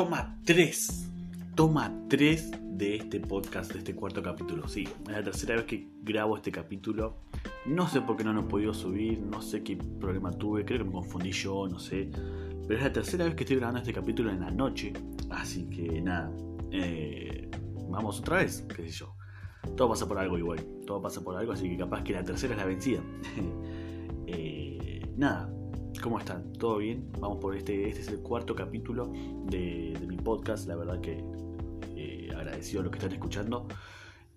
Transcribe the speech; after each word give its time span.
toma 0.00 0.34
3. 0.46 1.10
Toma 1.54 1.92
3 2.08 2.52
de 2.78 2.96
este 2.96 3.20
podcast, 3.20 3.70
de 3.70 3.80
este 3.80 3.94
cuarto 3.94 4.22
capítulo. 4.22 4.66
Sí, 4.66 4.84
es 4.84 5.12
la 5.12 5.22
tercera 5.22 5.56
vez 5.56 5.64
que 5.66 5.90
grabo 6.02 6.38
este 6.38 6.50
capítulo. 6.50 7.18
No 7.66 7.86
sé 7.86 8.00
por 8.00 8.16
qué 8.16 8.24
no 8.24 8.32
lo 8.32 8.40
he 8.40 8.44
podido 8.44 8.72
subir, 8.72 9.20
no 9.20 9.42
sé 9.42 9.62
qué 9.62 9.76
problema 9.76 10.30
tuve, 10.30 10.64
creo 10.64 10.78
que 10.78 10.84
me 10.84 10.92
confundí 10.92 11.32
yo, 11.32 11.68
no 11.68 11.78
sé. 11.78 12.08
Pero 12.66 12.78
es 12.78 12.82
la 12.82 12.90
tercera 12.90 13.26
vez 13.26 13.34
que 13.34 13.42
estoy 13.42 13.58
grabando 13.58 13.80
este 13.80 13.92
capítulo 13.92 14.30
en 14.30 14.40
la 14.40 14.50
noche. 14.50 14.94
Así 15.28 15.68
que 15.68 16.00
nada, 16.00 16.32
eh, 16.72 17.50
vamos 17.90 18.20
otra 18.20 18.38
vez, 18.38 18.64
qué 18.74 18.88
sé 18.88 19.00
yo. 19.00 19.14
Todo 19.76 19.90
pasa 19.90 20.08
por 20.08 20.16
algo 20.16 20.38
igual, 20.38 20.64
todo 20.86 21.02
pasa 21.02 21.20
por 21.20 21.36
algo, 21.36 21.52
así 21.52 21.68
que 21.68 21.76
capaz 21.76 22.02
que 22.04 22.14
la 22.14 22.24
tercera 22.24 22.54
es 22.54 22.58
la 22.58 22.64
vencida. 22.64 23.02
Eh, 24.32 25.12
nada, 25.16 25.52
¿Cómo 26.02 26.18
están? 26.18 26.54
¿Todo 26.54 26.78
bien? 26.78 27.12
Vamos 27.18 27.38
por 27.38 27.54
este. 27.54 27.88
Este 27.88 28.00
es 28.00 28.08
el 28.08 28.20
cuarto 28.20 28.54
capítulo 28.54 29.12
de, 29.50 29.98
mi 30.06 30.16
podcast. 30.16 30.66
La 30.66 30.74
verdad 30.74 30.98
que 31.02 31.22
eh, 31.94 32.30
agradecido 32.34 32.80
a 32.80 32.84
los 32.84 32.92
que 32.92 32.98
están 32.98 33.12
escuchando. 33.12 33.68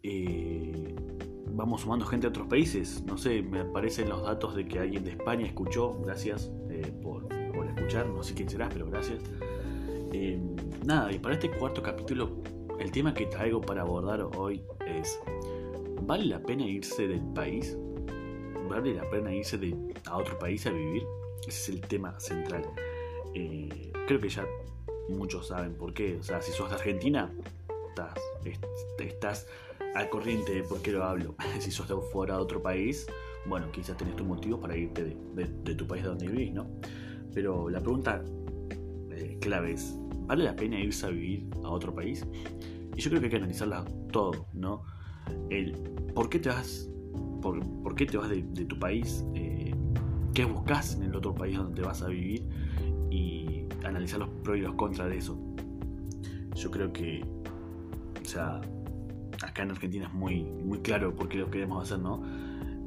Eh, 0.02 0.94
vamos 1.52 1.82
sumando 1.82 2.06
gente 2.06 2.28
de 2.28 2.30
otros 2.30 2.48
países. 2.48 3.02
No 3.06 3.18
sé, 3.18 3.42
me 3.44 3.62
aparecen 3.62 4.10
los 4.10 4.24
datos 4.24 4.56
de 4.56 4.66
que 4.68 4.80
alguien 4.80 5.06
de 5.06 5.12
España 5.12 5.46
escuchó. 5.46 5.98
Gracias 6.02 6.52
eh, 6.70 6.92
por, 7.02 7.30
por, 7.54 7.66
escuchar. 7.68 8.08
No 8.08 8.24
sé 8.24 8.34
quién 8.34 8.50
será, 8.50 8.68
pero 8.68 8.88
gracias. 8.88 9.24
nada, 10.86 11.14
y 11.14 11.20
para 11.20 11.36
este 11.36 11.50
cuarto 11.50 11.82
capítulo, 11.82 12.42
el 12.78 12.92
tema 12.92 13.14
que 13.14 13.28
traigo 13.28 13.62
para 13.62 13.84
abordar 13.84 14.22
hoy 14.36 14.62
es: 14.86 15.18
¿vale 16.02 16.26
la 16.26 16.44
pena 16.44 16.66
irse 16.66 17.08
del 17.08 17.22
país? 17.34 17.78
¿Vale 18.70 18.96
la 18.96 19.10
pena 19.10 19.34
irse 19.34 19.58
de, 19.58 19.78
a 20.08 20.18
otro 20.18 20.38
país 20.38 20.66
a 20.68 20.72
vivir? 20.72 21.04
Ese 21.48 21.50
es 21.50 21.70
el 21.70 21.82
tema 21.82 22.20
central. 22.20 22.64
Eh, 23.34 23.92
creo 24.08 24.20
que 24.20 24.30
ya 24.30 24.46
muchos 25.10 25.48
saben 25.48 25.76
por 25.76 25.94
qué. 25.94 26.18
O 26.18 26.24
sea, 26.24 26.42
si 26.42 26.52
sos 26.52 26.70
de 26.70 26.76
Argentina, 26.76 27.32
estás, 27.90 28.14
estás 29.00 29.48
al 29.96 30.10
corriente 30.10 30.54
de 30.54 30.64
por 30.64 30.82
qué 30.82 30.92
lo 30.92 31.04
hablo. 31.04 31.36
si 31.60 31.72
sos 31.72 31.88
de 31.88 31.96
fuera 32.12 32.36
de 32.36 32.42
otro 32.42 32.62
país, 32.62 33.08
bueno, 33.46 33.72
quizás 33.72 33.98
tenés 33.98 34.16
tu 34.16 34.24
motivo 34.24 34.60
para 34.60 34.76
irte 34.76 35.18
de, 35.36 35.76
tu 35.76 35.88
país 35.88 36.04
de 36.04 36.10
donde 36.10 36.28
vivís, 36.28 36.54
¿no? 36.54 36.68
Pero 37.34 37.70
la 37.70 37.80
pregunta 37.80 38.24
eh, 39.12 39.38
clave 39.42 39.74
es, 39.74 39.96
¿vale 40.26 40.44
la 40.44 40.56
pena 40.56 40.80
irse 40.80 41.06
a 41.06 41.10
vivir 41.10 41.48
a 41.64 41.70
otro 41.70 41.94
país? 41.94 42.26
Y 42.96 43.02
yo 43.02 43.10
creo 43.10 43.20
que 43.20 43.28
hay 43.28 43.32
que 43.32 43.38
analizarla 43.38 43.86
todo, 44.12 44.48
¿no? 44.54 44.84
El 45.50 45.74
por 46.14 46.30
qué 46.30 46.40
te 46.40 46.50
vas, 46.50 46.90
por, 47.42 47.60
por 47.82 47.96
qué 47.96 48.06
te 48.06 48.18
vas 48.18 48.30
de, 48.30 48.66
tu 48.66 48.78
país, 48.80 49.26
eh, 49.34 49.43
qué 50.34 50.46
buscas 50.46 50.96
en 50.96 51.04
el 51.04 51.16
otro 51.16 51.34
país 51.36 51.58
donde 51.58 51.82
vas 51.82 52.02
a 52.02 52.08
vivir 52.08 52.44
y 53.10 53.66
analizar 53.84 54.20
los 54.20 54.30
pros 54.30 54.58
y 54.58 54.62
los 54.62 54.76
contras 54.76 55.10
de 55.10 55.18
eso. 55.18 55.38
Yo 56.56 56.72
creo 56.72 56.92
que, 56.92 57.24
o 58.22 58.26
sea, 58.26 58.62
acá 59.44 59.64
en 59.64 59.72
Argentina 59.72 60.08
es 60.08 60.14
muy, 60.14 60.44
muy 60.44 60.80
claro 60.80 61.16
por 61.16 61.30
qué 61.30 61.38
lo 61.38 61.50
queremos 61.50 61.84
hacer, 61.84 62.00
¿no? 62.00 62.24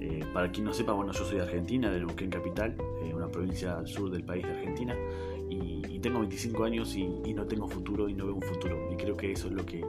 Eh, 0.01 0.25
para 0.33 0.51
quien 0.53 0.67
no 0.67 0.73
sepa, 0.73 0.93
bueno, 0.93 1.13
yo 1.13 1.25
soy 1.25 1.37
de 1.37 1.43
Argentina, 1.43 1.91
de 1.91 2.01
Neuquén 2.01 2.31
Capital, 2.31 2.77
eh, 3.03 3.15
una 3.15 3.29
provincia 3.29 3.79
al 3.79 3.87
sur 3.87 4.11
del 4.11 4.25
país 4.25 4.45
de 4.45 4.51
Argentina, 4.51 4.95
y, 5.49 5.99
tengo 6.01 6.21
25 6.21 6.63
años 6.63 6.95
y, 6.95 7.09
no 7.35 7.47
tengo 7.47 7.67
futuro 7.67 8.09
y 8.09 8.15
no 8.15 8.27
veo 8.27 8.37
un 8.37 8.43
futuro. 8.43 8.93
Y 8.93 8.97
creo 8.97 9.17
que 9.17 9.33
eso 9.33 9.49
es 9.49 9.55
lo 9.55 9.67
que 9.67 9.85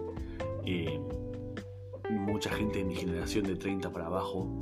eh, 0.65 0.99
mucha 2.09 2.49
gente 2.49 2.79
de 2.79 2.85
mi 2.85 2.95
generación 2.95 3.45
de 3.45 3.55
30 3.55 3.91
para 3.91 4.07
abajo 4.07 4.57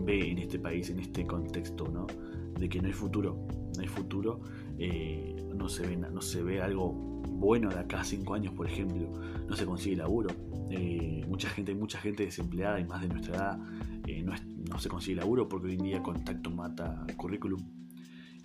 ve 0.00 0.32
en 0.32 0.38
este 0.38 0.58
país, 0.58 0.90
en 0.90 0.98
este 0.98 1.24
contexto, 1.24 1.86
¿no? 1.86 2.08
De 2.58 2.68
que 2.68 2.80
no 2.80 2.88
hay 2.88 2.92
futuro, 2.92 3.46
no 3.74 3.82
hay 3.82 3.88
futuro, 3.88 4.40
eh, 4.78 5.34
no, 5.54 5.68
se 5.68 5.86
ve, 5.86 5.96
no 5.96 6.20
se 6.20 6.42
ve 6.42 6.60
algo 6.60 6.92
bueno 6.92 7.70
de 7.70 7.78
acá 7.78 8.00
a 8.00 8.04
cinco 8.04 8.34
años, 8.34 8.52
por 8.54 8.66
ejemplo, 8.66 9.10
no 9.48 9.56
se 9.56 9.66
consigue 9.66 9.96
laburo, 9.96 10.30
eh, 10.70 11.24
mucha 11.28 11.48
gente, 11.48 11.74
mucha 11.74 11.98
gente 11.98 12.24
desempleada 12.24 12.80
y 12.80 12.84
más 12.84 13.00
de 13.00 13.08
nuestra 13.08 13.36
edad 13.36 13.58
eh, 14.06 14.22
no, 14.22 14.32
no, 14.70 14.78
se 14.78 14.88
consigue 14.88 15.16
laburo 15.16 15.48
porque 15.48 15.68
hoy 15.68 15.74
en 15.74 15.82
día 15.82 16.02
contacto 16.02 16.50
mata 16.50 17.06
currículum. 17.16 17.60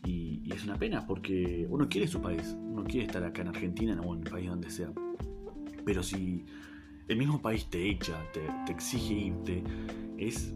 Y, 0.06 0.42
es 0.52 0.66
una 0.66 0.78
pena 0.78 1.08
porque 1.08 1.66
uno 1.70 1.88
quiere 1.88 2.08
su 2.08 2.22
país, 2.22 2.56
uno 2.60 2.84
quiere 2.84 3.06
estar 3.06 3.24
acá 3.24 3.42
en 3.42 3.48
Argentina 3.48 4.00
o 4.04 4.14
en 4.14 4.24
el 4.24 4.30
país 4.30 4.50
donde 4.50 4.70
sea. 4.70 4.92
Pero 5.86 6.04
si 6.04 6.46
el 7.08 7.18
mismo 7.18 7.42
país 7.42 7.68
te 7.70 7.90
echa, 7.90 8.18
te, 8.34 8.42
te 8.66 8.72
exige 8.74 9.14
irte, 9.14 9.64
es, 10.18 10.54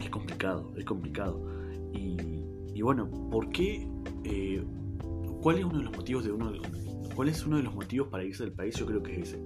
es 0.00 0.10
complicado, 0.10 0.72
es 0.76 0.84
complicado. 0.84 1.40
Y, 1.92 2.16
y 2.76 2.82
bueno, 2.82 3.10
¿por 3.30 3.48
qué? 3.48 3.88
Eh, 4.24 4.62
¿Cuál 5.40 5.58
es 5.58 5.64
uno 5.64 5.78
de 5.78 5.84
los 5.84 5.96
motivos 5.96 6.24
de 6.24 6.32
uno 6.32 6.52
¿Cuál 7.14 7.30
es 7.30 7.46
uno 7.46 7.56
de 7.56 7.62
los 7.62 7.74
motivos 7.74 8.08
para 8.08 8.22
irse 8.22 8.44
del 8.44 8.52
país? 8.52 8.76
Yo 8.76 8.84
creo 8.84 9.02
que 9.02 9.18
es 9.18 9.32
ese. 9.32 9.42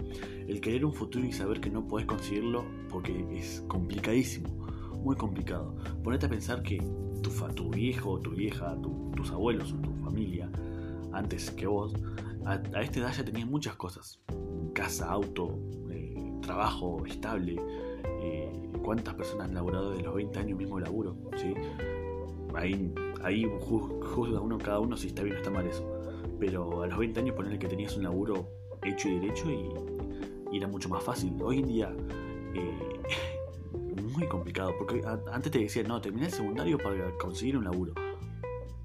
El 0.49 0.61
querer 0.61 0.85
un 0.85 0.93
futuro 0.93 1.25
y 1.25 1.31
saber 1.31 1.61
que 1.61 1.71
no 1.71 1.87
puedes 1.87 2.09
conseguirlo 2.09 2.65
porque 2.89 3.25
es 3.31 3.65
complicadísimo. 3.69 4.49
Muy 5.05 5.15
complicado. 5.15 5.77
Ponete 6.03 6.27
a 6.27 6.29
pensar 6.29 6.65
que 6.65 6.79
tu, 7.23 7.31
tu 7.55 7.71
viejo, 7.71 8.19
tu 8.19 8.31
vieja, 8.31 8.77
tus 9.15 9.31
abuelos 9.31 9.73
o 9.75 9.77
tu 9.77 9.93
familia, 10.03 10.51
antes 11.13 11.53
que 11.53 11.69
vos, 11.69 11.95
a, 12.45 12.57
esta 12.83 12.99
edad 12.99 13.13
ya 13.17 13.25
tenían 13.25 13.49
muchas 13.49 13.77
cosas. 13.77 14.21
Casa, 14.75 15.09
auto, 15.09 15.57
eh, 15.89 16.33
trabajo 16.43 17.07
estable. 17.07 17.55
Eh, 18.23 18.51
¿Cuántas 18.83 19.15
personas 19.15 19.47
han 19.47 19.55
laborado 19.55 19.93
de 19.93 20.03
los 20.03 20.17
20 20.17 20.37
años 20.37 20.59
mismo 20.59 20.81
laburo? 20.81 21.17
¿sí? 21.37 21.55
Ahí 22.57 22.93
ahí 23.23 23.47
juzga 23.61 24.41
uno 24.41 24.59
cada 24.59 24.81
uno 24.81 24.97
si 24.97 25.09
está 25.09 25.23
bien 25.23 25.37
o 25.37 25.39
está 25.39 25.51
mal 25.51 25.67
eso. 25.67 25.85
Pero 26.39 26.83
a 26.83 26.87
los 26.87 26.99
20 26.99 27.21
años 27.21 27.37
ponerle 27.37 27.59
que 27.59 27.69
tenías 27.69 27.97
un 27.97 28.05
laburo 28.05 28.49
hecho 28.83 29.09
y 29.09 29.19
derecho 29.19 29.51
y, 29.51 30.57
era 30.57 30.67
mucho 30.67 30.89
más 30.89 31.03
fácil. 31.03 31.33
Hoy 31.43 31.61
en 31.61 31.67
día 31.67 31.95
eh, 32.55 33.01
muy 34.15 34.27
complicado, 34.27 34.75
porque 34.77 35.03
antes 35.31 35.53
te 35.53 35.59
decía, 35.59 35.83
no, 35.85 36.01
terminé 36.01 36.27
el 36.27 36.33
secundario 36.33 36.79
para 36.79 37.17
conseguir 37.19 37.57
un 37.57 37.65
laburo. 37.65 37.93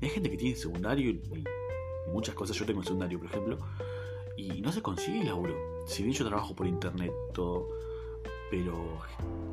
Hay 0.02 0.10
gente 0.10 0.30
que 0.30 0.38
tiene 0.38 0.56
secundario 0.56 1.10
y, 1.10 1.44
muchas 2.12 2.36
cosas, 2.36 2.56
yo 2.56 2.66
tengo 2.66 2.84
secundario 2.84 3.20
por 3.20 3.28
ejemplo, 3.28 3.58
y 4.38 4.62
no 4.62 4.72
se 4.72 4.82
consigue 4.82 5.22
el 5.22 5.28
laburo. 5.28 5.56
Si 5.88 6.04
bien 6.04 6.14
yo 6.14 6.28
trabajo 6.28 6.56
por 6.56 6.68
internet, 6.68 7.12
todo 7.34 7.68
pero 8.50 9.00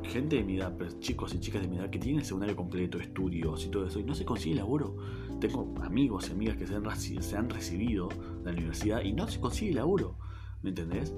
gente 0.03 0.35
de 0.35 0.43
mi 0.43 0.57
edad, 0.57 0.73
chicos 0.99 1.33
y 1.33 1.39
chicas 1.39 1.61
de 1.61 1.67
mi 1.67 1.77
edad 1.77 1.89
que 1.89 1.99
tienen 1.99 2.19
el 2.19 2.25
secundario 2.25 2.55
completo, 2.55 2.99
estudios 2.99 3.65
y 3.65 3.69
todo 3.69 3.87
eso, 3.87 3.99
y 3.99 4.03
no 4.03 4.15
se 4.15 4.25
consigue 4.25 4.55
laburo. 4.55 4.97
Tengo 5.39 5.73
amigos 5.81 6.29
y 6.29 6.31
amigas 6.31 6.57
que 6.57 6.67
se 6.67 6.75
han, 6.75 6.83
se 6.95 7.37
han 7.37 7.49
recibido 7.49 8.09
de 8.09 8.45
la 8.45 8.51
universidad 8.51 9.01
y 9.01 9.13
no 9.13 9.27
se 9.27 9.39
consigue 9.39 9.73
laburo, 9.73 10.17
¿me 10.61 10.69
entendés? 10.69 11.13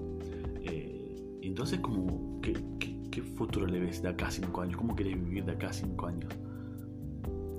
Eh, 0.62 1.40
entonces, 1.42 1.80
como, 1.80 2.42
¿qué, 2.42 2.56
futuro 3.38 3.66
le 3.66 3.80
ves 3.80 4.02
de 4.02 4.10
acá 4.10 4.28
a 4.28 4.32
5 4.32 4.62
años? 4.62 4.78
¿Cómo 4.78 4.96
querés 4.96 5.16
vivir 5.16 5.46
de 5.46 5.54
acá 5.54 5.70
a 5.70 5.74
5 5.74 6.08
años? 6.08 6.34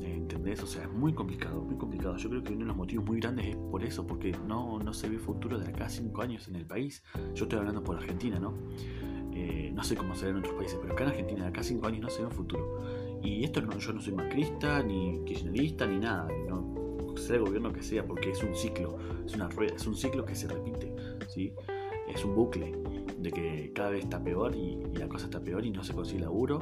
¿Entendés? 0.01 0.63
O 0.63 0.67
sea, 0.67 0.83
es 0.85 0.91
muy 0.91 1.13
complicado, 1.13 1.63
muy 1.63 1.77
complicado. 1.77 2.17
Yo 2.17 2.29
creo 2.29 2.43
que 2.43 2.53
uno 2.53 2.61
de 2.61 2.67
los 2.67 2.77
motivos 2.77 3.07
muy 3.07 3.21
grandes 3.21 3.49
es 3.49 3.57
por 3.57 3.85
eso, 3.85 4.07
porque 4.07 4.33
no, 4.47 4.79
no 4.79 4.93
se 4.93 5.09
ve 5.09 5.19
futuro 5.19 5.59
de 5.59 5.69
acá 5.69 5.87
a 5.87 5.89
5 5.89 6.23
años 6.23 6.49
en 6.49 6.57
el 6.57 6.67
país. 6.67 7.03
Yo 7.35 7.45
estoy 7.45 7.59
hablando 7.59 7.83
por 7.83 7.97
Argentina, 7.97 8.39
¿no? 8.39 8.55
Eh, 9.39 9.71
no 9.75 9.85
sé 9.85 9.97
cómo 9.97 10.15
será 10.15 10.31
en 10.31 10.39
otros 10.39 10.55
países, 10.55 10.79
pero 10.81 10.95
acá 10.95 11.05
en 11.05 11.11
Argentina 11.11 11.43
de 11.43 11.49
acá 11.49 11.61
a 11.61 11.65
5 11.65 11.87
años 11.87 12.01
no 12.01 12.09
se 12.09 12.21
ve 12.21 12.27
un 12.27 12.33
futuro. 12.33 13.21
Y 13.23 13.45
esto 13.45 13.61
no, 13.61 13.77
yo 13.79 13.93
no 13.93 14.01
soy 14.01 14.15
macrista, 14.15 14.83
ni 14.83 15.23
kirchnerista, 15.25 15.87
ni 15.87 15.99
nada, 15.99 16.29
no, 16.49 17.15
sea 17.17 17.37
el 17.37 17.43
gobierno 17.43 17.73
que 17.73 17.83
sea, 17.83 18.07
porque 18.07 18.31
es 18.31 18.43
un 18.43 18.55
ciclo, 18.55 18.99
es 19.27 19.35
una 19.35 19.49
rueda, 19.49 19.75
es 19.77 19.87
un 19.87 19.95
ciclo 19.95 20.25
que 20.25 20.35
se 20.35 20.49
repite, 20.49 20.95
¿sí? 21.29 21.53
es 22.09 22.25
un 22.25 22.35
bucle 22.35 22.73
de 23.19 23.31
que 23.31 23.73
cada 23.75 23.91
vez 23.91 24.05
está 24.05 24.23
peor 24.23 24.55
y, 24.55 24.79
la 24.95 25.09
cosa 25.09 25.27
está 25.27 25.41
peor 25.41 25.65
y 25.65 25.71
no 25.71 25.85
se 25.85 25.93
consigue 25.93 26.21
laburo, 26.21 26.61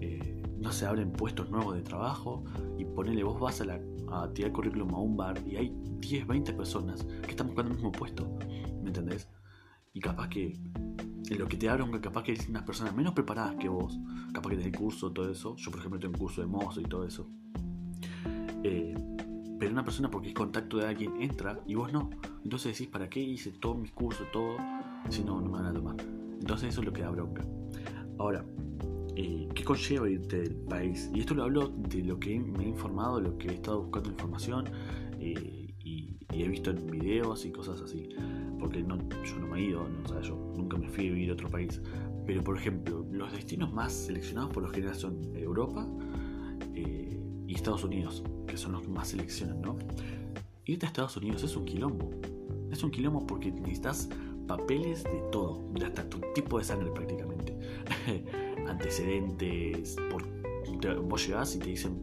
eh, 0.00 0.42
no 0.58 0.72
se 0.72 0.86
abren 0.86 1.12
puestos 1.12 1.50
nuevos 1.50 1.74
de 1.74 1.82
trabajo 1.82 2.44
y 2.78 2.84
ponele 2.84 3.22
vos 3.22 3.38
vas 3.38 3.60
a, 3.60 3.64
la, 3.64 3.80
a 4.10 4.32
tirar 4.32 4.52
currículum 4.52 4.94
a 4.94 4.98
un 4.98 5.16
bar 5.16 5.38
y 5.46 5.56
hay 5.56 5.72
10, 6.00 6.26
20 6.26 6.52
personas 6.54 7.04
que 7.22 7.30
están 7.30 7.48
buscando 7.48 7.70
el 7.70 7.76
mismo 7.76 7.92
puesto, 7.92 8.28
¿me 8.82 8.88
entendés? 8.88 9.28
Y 9.92 10.00
capaz 10.00 10.28
que 10.28 10.58
lo 11.34 11.48
que 11.48 11.56
te 11.56 11.68
abren, 11.68 11.90
capaz 11.98 12.22
que 12.22 12.32
es 12.32 12.48
unas 12.48 12.62
personas 12.62 12.94
menos 12.94 13.12
preparadas 13.12 13.56
que 13.56 13.68
vos, 13.68 13.98
capaz 14.32 14.50
que 14.50 14.56
tenés 14.56 14.76
curso, 14.76 15.10
todo 15.10 15.30
eso. 15.30 15.56
Yo, 15.56 15.70
por 15.70 15.80
ejemplo, 15.80 15.98
tengo 15.98 16.14
un 16.14 16.18
curso 16.18 16.40
de 16.40 16.46
mozo 16.46 16.80
y 16.80 16.84
todo 16.84 17.04
eso. 17.04 17.28
Eh, 18.62 18.94
pero 19.58 19.72
una 19.72 19.84
persona, 19.84 20.10
porque 20.10 20.28
es 20.28 20.34
contacto 20.34 20.76
de 20.76 20.86
alguien, 20.86 21.20
entra 21.20 21.60
y 21.66 21.74
vos 21.74 21.92
no. 21.92 22.10
Entonces 22.44 22.72
decís, 22.72 22.88
¿para 22.88 23.08
qué 23.08 23.20
hice 23.20 23.50
todos 23.52 23.78
mis 23.78 23.90
cursos, 23.92 24.30
todo, 24.32 24.56
si 25.08 25.24
no, 25.24 25.40
no 25.40 25.50
me 25.50 25.58
van 25.58 25.66
a 25.66 25.72
tomar? 25.72 25.96
Entonces, 26.40 26.68
eso 26.70 26.80
es 26.80 26.86
lo 26.86 26.92
que 26.92 27.02
da 27.02 27.10
bronca. 27.10 27.44
Ahora, 28.18 28.44
eh, 29.16 29.48
¿qué 29.54 29.64
conlleva 29.64 30.08
irte 30.08 30.42
del 30.42 30.54
país? 30.54 31.10
Y 31.14 31.20
esto 31.20 31.34
lo 31.34 31.44
hablo 31.44 31.68
de 31.68 32.04
lo 32.04 32.20
que 32.20 32.38
me 32.38 32.64
he 32.64 32.68
informado, 32.68 33.20
lo 33.20 33.36
que 33.38 33.48
he 33.48 33.54
estado 33.54 33.82
buscando 33.82 34.10
información 34.10 34.66
eh, 35.18 35.65
y, 36.36 36.42
he 36.42 36.48
visto 36.48 36.70
en 36.70 36.86
videos 36.86 37.44
y 37.44 37.50
cosas 37.50 37.80
así 37.80 38.08
porque 38.58 38.82
no, 38.82 38.98
yo 39.24 39.38
no 39.38 39.46
me 39.46 39.60
he 39.60 39.62
ido, 39.64 39.86
o 40.04 40.08
sea, 40.08 40.20
yo 40.22 40.34
nunca 40.56 40.76
me 40.76 40.88
fui 40.88 41.08
a 41.08 41.10
vivir 41.10 41.30
a 41.30 41.34
otro 41.34 41.48
país. 41.48 41.80
Pero, 42.26 42.42
por 42.42 42.56
ejemplo, 42.56 43.06
los 43.10 43.32
destinos 43.32 43.72
más 43.72 43.92
seleccionados 43.92 44.50
por 44.50 44.62
lo 44.62 44.70
general 44.70 44.96
son 44.96 45.20
Europa 45.36 45.86
eh, 46.74 47.20
y 47.46 47.54
Estados 47.54 47.84
Unidos, 47.84 48.24
que 48.46 48.56
son 48.56 48.72
los 48.72 48.82
que 48.82 48.88
más 48.88 49.08
seleccionan, 49.08 49.60
¿no? 49.60 49.76
Irte 50.64 50.86
a 50.86 50.88
Estados 50.88 51.16
Unidos 51.16 51.44
es 51.44 51.56
un 51.56 51.64
quilombo. 51.64 52.10
es 52.72 52.82
un 52.82 52.90
quilombo 52.90 53.24
porque 53.26 53.52
necesitas 53.52 54.08
papeles 54.48 55.04
de 55.04 55.22
todo, 55.30 55.68
de 55.72 55.86
hasta 55.86 56.08
tu 56.08 56.20
tipo 56.34 56.58
de 56.58 56.64
sangre 56.64 56.90
prácticamente. 56.90 57.56
Antecedentes, 58.66 59.96
por, 60.10 60.24
vos 61.02 61.26
llegás 61.26 61.54
y 61.54 61.58
te 61.60 61.68
dicen 61.68 61.96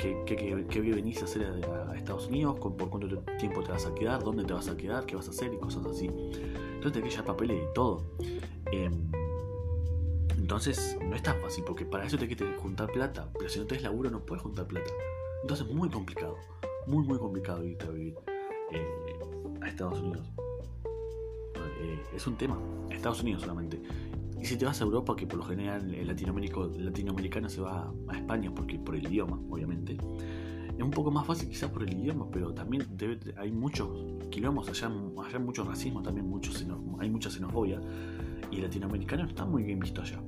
qué, 0.00 0.16
qué, 0.24 0.66
qué, 0.68 0.80
venís 0.80 1.20
a 1.20 1.26
hacer 1.26 1.44
a, 1.44 1.94
Estados 1.94 2.28
Unidos, 2.28 2.58
por 2.58 2.74
cuánto 2.76 3.06
tiempo 3.38 3.62
te 3.62 3.70
vas 3.70 3.86
a 3.86 3.94
quedar, 3.94 4.22
dónde 4.22 4.44
te 4.44 4.52
vas 4.52 4.68
a 4.68 4.76
quedar, 4.76 5.04
qué 5.04 5.14
vas 5.14 5.28
a 5.28 5.30
hacer 5.30 5.52
y 5.52 5.58
cosas 5.58 5.84
así. 5.86 6.06
Entonces 6.06 6.92
tenés 6.92 7.16
que 7.16 7.22
papeles 7.22 7.60
de 7.60 7.66
todo. 7.74 8.02
Em, 8.72 9.10
entonces 10.38 10.96
no 11.02 11.14
es 11.14 11.22
tan 11.22 11.38
fácil 11.40 11.64
porque 11.64 11.84
para 11.84 12.06
eso 12.06 12.16
tenés 12.16 12.36
que 12.36 12.44
juntar 12.54 12.90
plata, 12.90 13.28
pero 13.36 13.50
si 13.50 13.58
no 13.58 13.66
tenés 13.66 13.82
laburo 13.82 14.10
no 14.10 14.24
puedes 14.24 14.42
juntar 14.42 14.66
plata. 14.66 14.90
Entonces 15.42 15.66
es 15.66 15.72
muy 15.72 15.90
complicado, 15.90 16.38
muy 16.86 17.04
muy 17.06 17.18
complicado 17.18 17.64
irte 17.64 17.86
a 17.86 17.90
vivir 17.90 18.14
eh, 18.72 19.18
a 19.60 19.68
Estados 19.68 20.00
Unidos. 20.00 20.26
Eh, 21.82 22.02
es 22.14 22.26
un 22.26 22.36
tema, 22.36 22.58
Estados 22.90 23.22
Unidos 23.22 23.42
solamente. 23.42 23.80
Y 24.40 24.46
si 24.46 24.56
te 24.56 24.64
vas 24.64 24.80
a 24.80 24.84
Europa, 24.84 25.14
que 25.14 25.26
por 25.26 25.38
lo 25.38 25.44
general 25.44 25.94
el 25.94 26.06
latinoamericano 26.06 27.48
se 27.50 27.60
va 27.60 27.92
a 28.08 28.16
España 28.16 28.50
porque 28.54 28.78
por 28.78 28.96
el 28.96 29.06
idioma, 29.06 29.38
obviamente, 29.50 29.98
es 30.76 30.82
un 30.82 30.90
poco 30.90 31.10
más 31.10 31.26
fácil 31.26 31.50
quizás 31.50 31.70
por 31.70 31.82
el 31.82 31.92
idioma, 31.92 32.26
pero 32.30 32.54
también 32.54 32.86
hay 33.36 33.52
muchos 33.52 33.90
quilombos, 34.30 34.66
allá, 34.70 34.90
allá 35.26 35.38
mucho 35.38 35.62
racismo, 35.64 36.02
también 36.02 36.26
mucho 36.26 36.52
hay 37.00 37.10
mucha 37.10 37.28
xenofobia, 37.28 37.82
y 38.50 38.56
el 38.56 38.62
latinoamericano 38.62 39.24
está 39.26 39.44
muy 39.44 39.62
bien 39.62 39.78
visto 39.78 40.00
allá, 40.00 40.22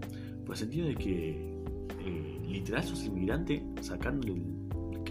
por 0.45 0.55
el 0.55 0.59
sentido 0.59 0.89
de 0.89 0.95
que 0.95 1.65
eh, 2.05 2.41
literal 2.47 2.85
sos 2.85 3.03
inmigrante 3.05 3.65
sacándole, 3.81 4.43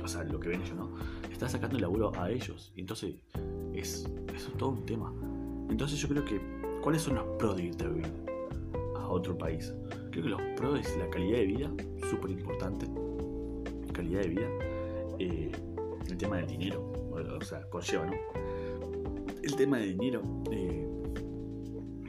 o 0.04 0.08
sea, 0.08 0.24
lo 0.26 0.40
que 0.40 0.50
ven 0.50 0.62
ellos, 0.62 0.76
¿no? 0.76 0.92
Está 1.32 1.50
sacando 1.50 1.76
el 1.78 1.82
laburo 1.82 2.12
a 2.20 2.30
ellos, 2.30 2.72
y 2.76 2.82
entonces 2.82 3.16
es, 3.74 4.08
es 4.32 4.54
todo 4.60 4.70
un 4.70 4.86
tema. 4.86 5.12
Entonces 5.72 6.00
yo 6.00 6.08
creo 6.08 6.24
que, 6.24 6.40
¿cuáles 6.84 7.02
son 7.02 7.16
los 7.16 7.26
pros 7.40 7.58
de 7.58 7.64
irte 7.64 7.86
a 7.86 7.88
vivir 7.88 8.31
a 9.12 9.14
otro 9.14 9.38
país? 9.38 9.74
Creo 10.12 10.24
que 10.24 10.30
los 10.30 10.42
pros 10.58 10.80
es 10.80 10.98
la 10.98 11.10
calidad 11.10 11.38
de 11.38 11.46
vida, 11.46 11.72
súper 12.10 12.32
importante, 12.32 12.88
calidad 13.94 14.22
de 14.22 14.28
vida 14.30 14.48
eh, 15.20 15.52
el 16.10 16.18
tema 16.18 16.38
del 16.38 16.48
dinero, 16.48 16.92
o 17.12 17.42
sea, 17.44 17.62
conlleva, 17.70 18.08
¿no? 18.08 18.14
El 19.44 19.56
tema 19.56 19.78
del 19.78 19.98
dinero, 19.98 20.24
eh, 20.52 20.90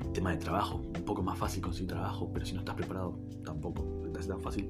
el 0.00 0.12
tema 0.12 0.30
de 0.32 0.38
trabajo, 0.38 0.78
un 0.78 1.04
poco 1.04 1.22
más 1.22 1.38
fácil 1.38 1.62
conseguir 1.62 1.90
trabajo, 1.90 2.30
pero 2.32 2.46
si 2.46 2.54
no 2.54 2.60
estás 2.60 2.74
preparado, 2.74 3.18
tampoco 3.44 4.08
te 4.12 4.18
hace 4.18 4.28
tan 4.28 4.40
fácil. 4.40 4.66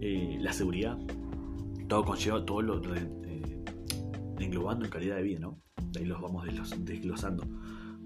Eh, 0.00 0.36
la 0.40 0.52
seguridad, 0.52 0.98
todo 1.88 2.04
conlleva, 2.04 2.44
todo 2.44 2.60
lo 2.60 2.82
englobando 4.38 4.84
en 4.84 4.90
calidad 4.90 5.16
de 5.16 5.22
vida, 5.22 5.38
¿no? 5.38 5.58
De 5.90 6.00
ahí 6.00 6.06
los 6.06 6.20
vamos 6.20 6.46
desglosando. 6.78 7.44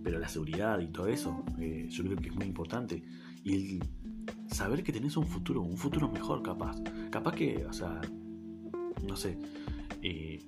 Pero 0.05 0.21
la 0.21 0.29
seguridad 0.29 0.79
y 0.79 0.89
todo 0.89 1.09
eso, 1.09 1.45
yo 1.59 2.05
creo 2.05 2.17
que 2.17 2.29
es 2.29 2.35
muy 2.37 2.47
importante. 2.47 3.03
Y 3.49 3.55
el 3.55 4.55
saber 4.55 4.83
que 4.85 4.93
tenés 4.93 5.17
un 5.17 5.27
futuro, 5.27 5.62
un 5.62 5.79
futuro 5.79 6.06
mejor 6.06 6.43
capaz. 6.43 6.77
Capaz 7.11 7.35
que, 7.35 7.65
o 7.65 7.73
sea, 7.73 7.99
no 9.06 9.17
sé, 9.17 9.39
eh, 10.03 10.39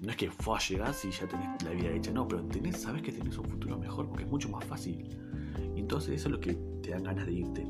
no 0.00 0.10
es 0.10 0.16
que 0.16 0.30
fue 0.30 0.56
a 0.56 0.60
llegar 0.60 0.94
si 0.94 1.10
ya 1.10 1.28
tenés 1.28 1.62
la 1.62 1.70
vida 1.72 1.90
hecha, 1.90 2.12
no, 2.12 2.26
pero 2.26 2.42
tenés, 2.44 2.78
sabes 2.78 3.02
que 3.02 3.12
tenés 3.12 3.36
un 3.36 3.44
futuro 3.44 3.78
mejor 3.78 4.08
porque 4.08 4.24
es 4.24 4.30
mucho 4.30 4.48
más 4.48 4.64
fácil. 4.64 5.06
Y 5.74 5.80
entonces 5.80 6.14
eso 6.14 6.28
es 6.28 6.32
lo 6.32 6.40
que 6.40 6.54
te 6.82 6.92
dan 6.92 7.02
ganas 7.02 7.26
de 7.26 7.32
irte. 7.34 7.66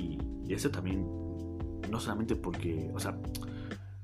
Y, 0.00 0.18
eso 0.48 0.70
también, 0.70 1.04
no 1.90 2.00
solamente 2.00 2.36
porque, 2.36 2.90
o 2.94 3.00
sea, 3.00 3.20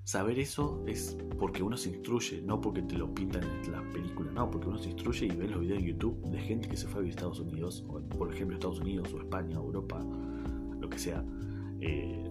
saber 0.04 0.38
eso 0.38 0.82
es 0.86 1.16
porque 1.38 1.62
uno 1.62 1.76
se 1.76 1.90
instruye, 1.90 2.42
no 2.42 2.60
porque 2.60 2.82
te 2.82 2.96
lo 2.96 3.12
pintan 3.12 3.44
en 3.44 3.72
las 3.72 3.82
películas, 3.92 4.32
no, 4.34 4.50
porque 4.50 4.68
uno 4.68 4.78
se 4.78 4.90
instruye 4.90 5.26
y 5.26 5.36
ve 5.36 5.48
los 5.48 5.60
videos 5.60 5.80
en 5.80 5.86
YouTube 5.86 6.30
de 6.30 6.38
gente 6.40 6.68
que 6.68 6.76
se 6.76 6.86
fue 6.86 7.00
a 7.00 7.02
vivir 7.02 7.14
a 7.14 7.16
Estados 7.16 7.40
Unidos, 7.40 7.84
o 7.88 8.00
por 8.00 8.32
ejemplo 8.32 8.56
Estados 8.56 8.80
Unidos 8.80 9.12
o 9.12 9.18
España 9.18 9.60
o 9.60 9.66
Europa, 9.66 10.04
lo 10.80 10.88
que 10.88 10.98
sea. 10.98 11.24
Eh, 11.80 12.24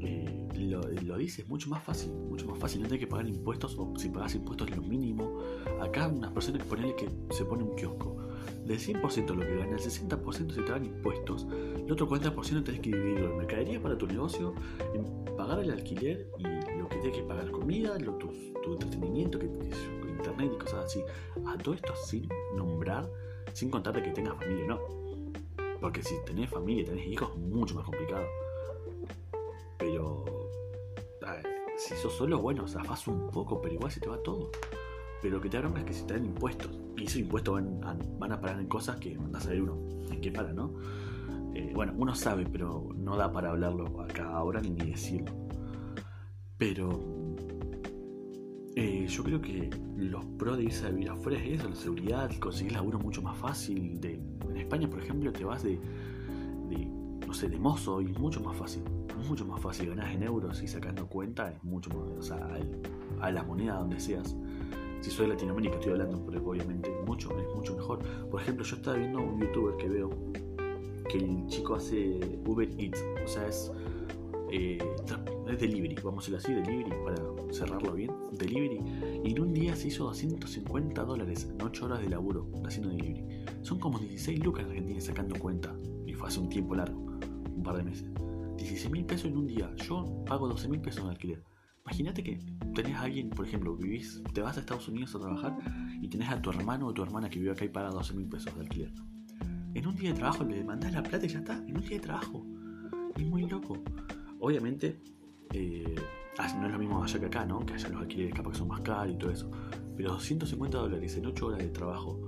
eh, 0.00 0.48
lo, 0.56 0.82
lo 0.82 1.16
dice, 1.16 1.42
es 1.42 1.48
mucho 1.48 1.68
más 1.70 1.82
fácil, 1.82 2.12
mucho 2.12 2.46
más 2.46 2.58
fácil, 2.58 2.82
no 2.82 2.88
tener 2.88 3.00
que 3.00 3.06
pagar 3.06 3.28
impuestos 3.28 3.76
o 3.78 3.92
si 3.96 4.08
pagas 4.08 4.34
impuestos 4.34 4.70
lo 4.70 4.82
mínimo. 4.82 5.40
Acá 5.80 6.08
unas 6.08 6.32
personas 6.32 6.62
que 6.62 6.68
ponen 6.68 6.96
que 6.96 7.08
se 7.30 7.44
pone 7.44 7.62
un 7.62 7.76
kiosco, 7.76 8.16
del 8.64 8.78
100% 8.78 9.34
lo 9.34 9.46
que 9.46 9.56
gana, 9.56 9.72
el 9.72 9.78
60% 9.78 10.52
se 10.52 10.62
te 10.62 10.72
dan 10.72 10.84
impuestos, 10.84 11.46
el 11.76 11.90
otro 11.90 12.08
40% 12.08 12.64
tenés 12.64 12.80
que 12.80 12.90
dividirlo 12.90 13.30
en 13.30 13.36
mercadería 13.38 13.82
para 13.82 13.96
tu 13.96 14.06
negocio, 14.06 14.54
en 14.94 15.21
pagar 15.42 15.58
el 15.58 15.72
alquiler 15.72 16.28
y 16.38 16.78
lo 16.78 16.88
que 16.88 16.98
tienes 16.98 17.18
que 17.18 17.24
pagar 17.24 17.50
comida, 17.50 17.98
lo, 17.98 18.12
tu, 18.14 18.30
entretenimiento, 18.64 19.40
que, 19.40 19.46
internet 19.46 20.52
y 20.54 20.58
cosas 20.58 20.84
así. 20.84 21.02
A 21.46 21.58
todo 21.58 21.74
esto 21.74 21.96
sin 21.96 22.28
nombrar, 22.54 23.10
sin 23.52 23.68
contarte 23.68 24.02
que 24.02 24.10
tengas 24.10 24.36
familia, 24.36 24.66
no. 24.66 24.78
Porque 25.80 26.00
si 26.00 26.14
tenés 26.24 26.48
familia, 26.48 26.84
tenés 26.84 27.08
hijos, 27.08 27.36
mucho 27.36 27.74
más 27.74 27.84
complicado. 27.84 28.24
Pero 29.78 30.24
si 31.76 31.96
sos 31.96 32.12
solo, 32.12 32.38
bueno, 32.38 32.68
zafás 32.68 33.08
un 33.08 33.28
poco, 33.30 33.60
pero 33.60 33.74
igual 33.74 33.90
se 33.90 33.98
te 33.98 34.08
va 34.08 34.22
todo. 34.22 34.52
Pero 35.20 35.36
lo 35.36 35.42
que 35.42 35.48
te 35.48 35.60
da 35.60 35.68
es 35.76 35.84
que 35.84 35.92
se 35.92 36.04
te 36.04 36.14
dan 36.14 36.24
impuestos. 36.24 36.70
Y 36.96 37.04
esos 37.04 37.16
impuestos 37.16 37.54
van 37.54 37.82
a, 37.82 37.96
van 38.18 38.30
a 38.30 38.40
parar 38.40 38.60
en 38.60 38.68
cosas 38.68 38.96
que 39.00 39.16
van 39.16 39.34
a 39.34 39.40
saber 39.40 39.62
uno 39.62 39.76
en 40.08 40.20
qué 40.20 40.30
para, 40.30 40.52
¿no? 40.52 40.72
Eh, 41.54 41.72
bueno, 41.74 41.92
uno 41.96 42.14
sabe, 42.14 42.46
pero 42.46 42.88
no 42.96 43.16
da 43.16 43.32
para 43.32 43.50
hablarlo 43.50 44.00
acá 44.00 44.28
ahora 44.28 44.60
ni 44.60 44.74
decirlo. 44.74 45.32
Pero 46.58 46.88
eh, 48.76 49.06
yo 49.08 49.24
creo 49.24 49.40
que 49.40 49.70
los 49.96 50.24
pros 50.38 50.56
de 50.56 50.64
irse 50.64 50.86
a 50.86 50.90
vivir 50.90 51.10
afuera 51.10 51.38
es 51.38 51.60
eso, 51.60 51.68
la 51.68 51.76
seguridad, 51.76 52.30
conseguir 52.38 52.72
laburo 52.72 52.98
mucho 52.98 53.22
más 53.22 53.36
fácil. 53.36 54.00
De, 54.00 54.14
en 54.14 54.56
España, 54.56 54.88
por 54.88 55.00
ejemplo, 55.00 55.32
te 55.32 55.44
vas 55.44 55.62
de, 55.62 55.78
no 57.26 57.34
sé, 57.34 57.48
de 57.48 57.58
mozo 57.58 58.00
y 58.00 58.10
es 58.10 58.18
mucho 58.18 58.40
más 58.40 58.56
fácil 58.56 58.82
mucho 59.28 59.44
más 59.44 59.60
fácil 59.60 59.88
ganar 59.90 60.10
en 60.10 60.22
euros 60.22 60.62
y 60.62 60.68
sacando 60.68 61.06
cuenta, 61.06 61.50
es 61.50 61.62
mucho 61.64 61.90
más, 61.90 62.18
o 62.18 62.22
sea, 62.22 62.48
a 63.20 63.30
la 63.30 63.42
moneda 63.42 63.74
donde 63.74 64.00
seas. 64.00 64.36
Si 65.00 65.10
soy 65.10 65.26
de 65.26 65.32
Latinoamérica, 65.32 65.76
estoy 65.76 65.92
hablando, 65.92 66.24
pero 66.24 66.44
obviamente 66.44 66.90
mucho, 67.06 67.36
es 67.38 67.54
mucho 67.54 67.74
mejor. 67.74 67.98
Por 68.30 68.40
ejemplo, 68.40 68.64
yo 68.64 68.76
estaba 68.76 68.96
viendo 68.96 69.20
un 69.20 69.40
youtuber 69.40 69.76
que 69.76 69.88
veo 69.88 70.10
que 71.12 71.18
el 71.18 71.46
chico 71.46 71.74
hace 71.74 72.18
Uber 72.46 72.68
Eats, 72.78 73.04
o 73.22 73.28
sea, 73.28 73.46
es, 73.46 73.70
eh, 74.50 74.78
es 75.46 75.60
delivery, 75.60 75.96
vamos 76.02 76.26
a 76.28 76.32
decirlo 76.32 76.60
así, 76.60 76.70
delivery, 76.70 76.90
para 77.04 77.52
cerrarlo 77.52 77.92
bien, 77.92 78.10
delivery, 78.32 78.80
y 79.22 79.32
en 79.32 79.40
un 79.40 79.52
día 79.52 79.76
se 79.76 79.88
hizo 79.88 80.04
250 80.04 81.04
dólares 81.04 81.48
en 81.50 81.60
8 81.60 81.84
horas 81.84 82.00
de 82.00 82.08
laburo 82.08 82.50
haciendo 82.64 82.88
delivery. 82.90 83.44
Son 83.60 83.78
como 83.78 83.98
16 83.98 84.42
lucas 84.42 84.64
en 84.64 84.70
Argentina 84.70 85.00
sacando 85.00 85.38
cuenta, 85.38 85.76
y 86.06 86.14
fue 86.14 86.28
hace 86.28 86.40
un 86.40 86.48
tiempo 86.48 86.74
largo, 86.74 86.98
un 86.98 87.62
par 87.62 87.76
de 87.76 87.84
meses. 87.84 88.10
16 88.56 88.90
mil 88.90 89.04
pesos 89.04 89.26
en 89.26 89.36
un 89.36 89.46
día. 89.46 89.70
Yo 89.76 90.24
pago 90.24 90.48
12 90.48 90.68
mil 90.68 90.80
pesos 90.80 91.04
en 91.04 91.10
alquiler. 91.10 91.42
Imagínate 91.84 92.22
que 92.22 92.38
tenés 92.74 92.94
a 92.94 93.02
alguien, 93.02 93.28
por 93.30 93.46
ejemplo, 93.46 93.76
vivís, 93.76 94.22
te 94.32 94.40
vas 94.40 94.56
a 94.56 94.60
Estados 94.60 94.88
Unidos 94.88 95.14
a 95.16 95.18
trabajar 95.18 95.58
y 96.00 96.08
tenés 96.08 96.30
a 96.30 96.40
tu 96.40 96.50
hermano 96.50 96.86
o 96.86 96.94
tu 96.94 97.02
hermana 97.02 97.28
que 97.28 97.38
vive 97.38 97.50
acá 97.50 97.64
y 97.64 97.68
paga 97.68 97.90
12 97.90 98.14
mil 98.14 98.28
pesos 98.28 98.54
de 98.54 98.60
alquiler. 98.60 98.92
En 99.74 99.86
un 99.86 99.96
día 99.96 100.10
de 100.10 100.16
trabajo 100.16 100.44
le 100.44 100.62
mandás 100.62 100.92
la 100.92 101.02
plata 101.02 101.24
y 101.24 101.28
ya 101.28 101.38
está. 101.38 101.56
En 101.66 101.76
un 101.76 101.82
día 101.82 101.96
de 101.96 102.00
trabajo. 102.00 102.44
Es 103.16 103.26
muy 103.26 103.46
loco. 103.46 103.82
Obviamente, 104.40 105.00
eh, 105.52 105.94
ah, 106.38 106.54
no 106.58 106.66
es 106.66 106.72
lo 106.72 106.78
mismo 106.78 107.02
allá 107.02 107.20
que 107.20 107.26
acá, 107.26 107.46
¿no? 107.46 107.64
Que 107.64 107.74
allá 107.74 107.88
los 107.88 108.02
alquileres 108.02 108.34
capaz 108.34 108.52
que 108.52 108.58
son 108.58 108.68
más 108.68 108.80
caros 108.80 109.14
y 109.14 109.18
todo 109.18 109.30
eso. 109.30 109.50
Pero 109.96 110.12
250 110.12 110.78
dólares 110.78 111.16
en 111.16 111.26
8 111.26 111.46
horas 111.46 111.58
de 111.60 111.68
trabajo, 111.68 112.20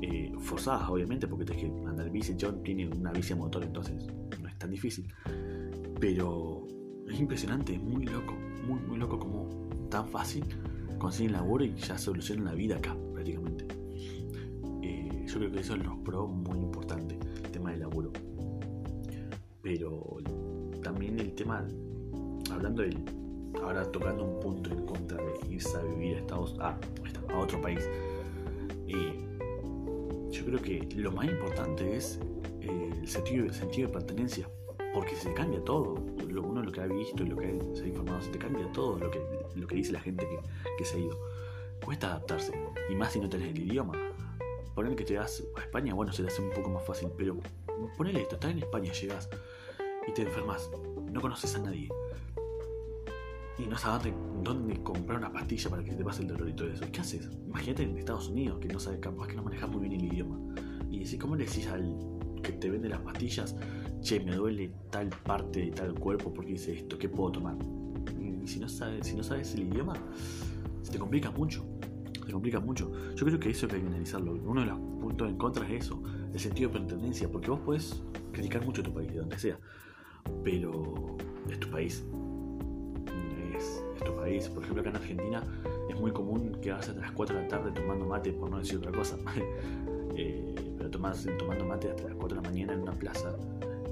eh, 0.00 0.32
forzadas 0.38 0.88
obviamente, 0.88 1.28
porque 1.28 1.44
tenés 1.44 1.62
que 1.62 1.70
mandar 1.70 2.10
bici. 2.10 2.36
John 2.40 2.62
tiene 2.62 2.88
una 2.88 3.12
bici 3.12 3.32
a 3.32 3.36
motor, 3.36 3.62
entonces 3.62 4.06
no 4.40 4.48
es 4.48 4.58
tan 4.58 4.70
difícil. 4.70 5.12
Pero 6.00 6.66
es 7.08 7.20
impresionante, 7.20 7.74
es 7.74 7.82
muy 7.82 8.06
loco, 8.06 8.34
muy, 8.66 8.80
muy 8.80 8.98
loco 8.98 9.18
como 9.18 9.48
tan 9.88 10.08
fácil 10.08 10.44
consiguen 11.02 11.32
laburo 11.32 11.64
y 11.64 11.74
ya 11.74 11.98
solucionan 11.98 12.44
la 12.44 12.54
vida 12.54 12.76
acá, 12.76 12.96
prácticamente. 13.12 13.51
Yo 15.32 15.38
creo 15.38 15.50
que 15.50 15.60
eso 15.60 15.74
es 15.74 15.82
los 15.82 15.96
pros 16.00 16.28
muy 16.28 16.58
importante, 16.58 17.18
el 17.42 17.50
tema 17.50 17.70
del 17.70 17.80
laburo. 17.80 18.12
Pero 19.62 20.18
también 20.82 21.18
el 21.18 21.34
tema, 21.34 21.66
hablando 22.50 22.82
del, 22.82 22.98
ahora 23.62 23.90
tocando 23.90 24.24
un 24.24 24.40
punto 24.40 24.70
en 24.70 24.84
contra 24.84 25.16
de 25.16 25.32
irse 25.48 25.74
a 25.78 25.82
vivir 25.84 26.16
a 26.16 26.18
Estados 26.18 26.58
a, 26.60 26.78
a 27.30 27.38
otro 27.38 27.62
país, 27.62 27.80
eh, 28.88 29.26
yo 30.30 30.44
creo 30.44 30.60
que 30.60 30.86
lo 30.96 31.10
más 31.12 31.24
importante 31.24 31.96
es 31.96 32.20
el 32.60 33.08
sentido, 33.08 33.46
el 33.46 33.54
sentido 33.54 33.88
de 33.88 33.94
pertenencia 33.94 34.46
porque 34.92 35.16
se 35.16 35.32
cambia 35.32 35.64
todo. 35.64 35.94
Uno 35.94 36.62
lo 36.62 36.72
que 36.72 36.82
ha 36.82 36.86
visto 36.86 37.22
y 37.22 37.26
lo 37.28 37.36
que 37.36 37.58
se 37.72 37.84
ha 37.84 37.86
informado, 37.86 38.20
se 38.20 38.30
te 38.30 38.38
cambia 38.38 38.70
todo 38.72 38.98
lo 38.98 39.10
que, 39.10 39.18
lo 39.54 39.66
que 39.66 39.76
dice 39.76 39.92
la 39.92 40.00
gente 40.00 40.28
que, 40.76 40.84
se 40.84 40.96
ha 40.96 41.00
ido. 41.00 41.18
Cuesta 41.82 42.08
adaptarse, 42.08 42.52
y 42.90 42.94
más 42.94 43.12
si 43.12 43.20
no 43.20 43.28
tenés 43.28 43.54
el 43.54 43.62
idioma. 43.62 43.94
Poner 44.74 44.96
que 44.96 45.04
te 45.04 45.18
vas 45.18 45.42
a 45.56 45.60
España, 45.60 45.92
bueno, 45.94 46.12
se 46.12 46.22
te 46.22 46.28
hace 46.28 46.42
un 46.42 46.50
poco 46.50 46.70
más 46.70 46.84
fácil, 46.84 47.10
pero 47.16 47.38
ponele 47.96 48.22
esto, 48.22 48.36
estás 48.36 48.52
en 48.52 48.58
España, 48.58 48.92
llegas 48.92 49.28
y 50.06 50.12
te 50.12 50.22
enfermas, 50.22 50.70
no 51.10 51.20
conoces 51.20 51.54
a 51.56 51.58
nadie. 51.58 51.88
y 53.58 53.66
no 53.66 53.76
sabes 53.76 54.14
dónde, 54.42 54.82
comprar 54.82 55.18
una 55.18 55.32
pastilla 55.32 55.70
para 55.70 55.84
que 55.84 55.92
te 55.92 56.02
pase 56.02 56.22
el 56.22 56.28
dolor 56.28 56.48
y 56.48 56.54
todo 56.54 56.68
eso. 56.68 56.84
¿Qué 56.90 57.00
haces? 57.00 57.28
Imagínate 57.46 57.82
en 57.82 57.98
Estados 57.98 58.28
Unidos 58.28 58.58
que 58.60 58.68
no 58.68 58.80
sabes, 58.80 58.98
capaz 59.00 59.28
que 59.28 59.34
no 59.34 59.42
manejas 59.42 59.68
muy 59.70 59.88
bien 59.88 60.00
el 60.00 60.12
idioma. 60.12 60.38
Y 60.90 60.98
decís, 61.00 61.18
¿cómo 61.20 61.36
le 61.36 61.44
decís 61.44 61.66
al 61.68 61.94
que 62.42 62.52
te 62.52 62.70
vende 62.70 62.88
las 62.88 63.00
pastillas? 63.00 63.54
Che, 64.00 64.20
me 64.20 64.34
duele 64.34 64.72
tal 64.90 65.10
parte 65.10 65.66
de 65.66 65.70
tal 65.70 65.94
cuerpo 65.94 66.32
porque 66.32 66.52
dice 66.52 66.72
esto, 66.72 66.98
¿qué 66.98 67.08
puedo 67.08 67.32
tomar? 67.32 67.56
Y 68.20 68.48
si 68.48 68.58
no 68.58 68.68
sabes, 68.68 69.06
si 69.06 69.14
no 69.14 69.22
sabes 69.22 69.54
el 69.54 69.68
idioma, 69.68 69.94
se 70.82 70.90
te 70.90 70.98
complica 70.98 71.30
mucho. 71.30 71.64
Se 72.24 72.32
complica 72.32 72.60
mucho. 72.60 72.90
Yo 73.14 73.26
creo 73.26 73.38
que 73.38 73.50
eso 73.50 73.66
hay 73.70 73.80
que 73.80 73.86
analizarlo. 73.86 74.32
Uno 74.32 74.60
de 74.60 74.66
los 74.68 74.78
puntos 74.78 75.28
en 75.28 75.36
contra 75.36 75.66
es 75.68 75.84
eso, 75.84 76.02
el 76.32 76.40
sentido 76.40 76.70
de 76.70 76.80
pertenencia, 76.80 77.30
porque 77.30 77.50
vos 77.50 77.60
puedes 77.64 78.02
criticar 78.32 78.64
mucho 78.64 78.82
tu 78.82 78.92
país, 78.92 79.12
de 79.12 79.18
donde 79.18 79.38
sea, 79.38 79.58
pero 80.44 81.16
es 81.50 81.58
tu 81.58 81.68
país 81.68 82.04
tu 84.04 84.14
país. 84.16 84.48
Por 84.48 84.62
ejemplo, 84.62 84.80
acá 84.80 84.90
en 84.90 84.96
Argentina 84.96 85.42
es 85.88 85.98
muy 85.98 86.12
común 86.12 86.58
que 86.60 86.70
hagas 86.70 86.88
hasta 86.88 87.00
las 87.00 87.12
4 87.12 87.36
de 87.36 87.42
la 87.42 87.48
tarde 87.48 87.70
tomando 87.72 88.06
mate, 88.06 88.32
por 88.32 88.50
no 88.50 88.58
decir 88.58 88.78
otra 88.78 88.92
cosa. 88.92 89.16
eh, 90.16 90.54
pero 90.76 90.90
tomas, 90.90 91.26
tomando 91.38 91.64
mate 91.64 91.90
hasta 91.90 92.04
las 92.04 92.14
4 92.14 92.36
de 92.36 92.42
la 92.42 92.48
mañana 92.48 92.72
en 92.74 92.82
una 92.82 92.92
plaza 92.92 93.34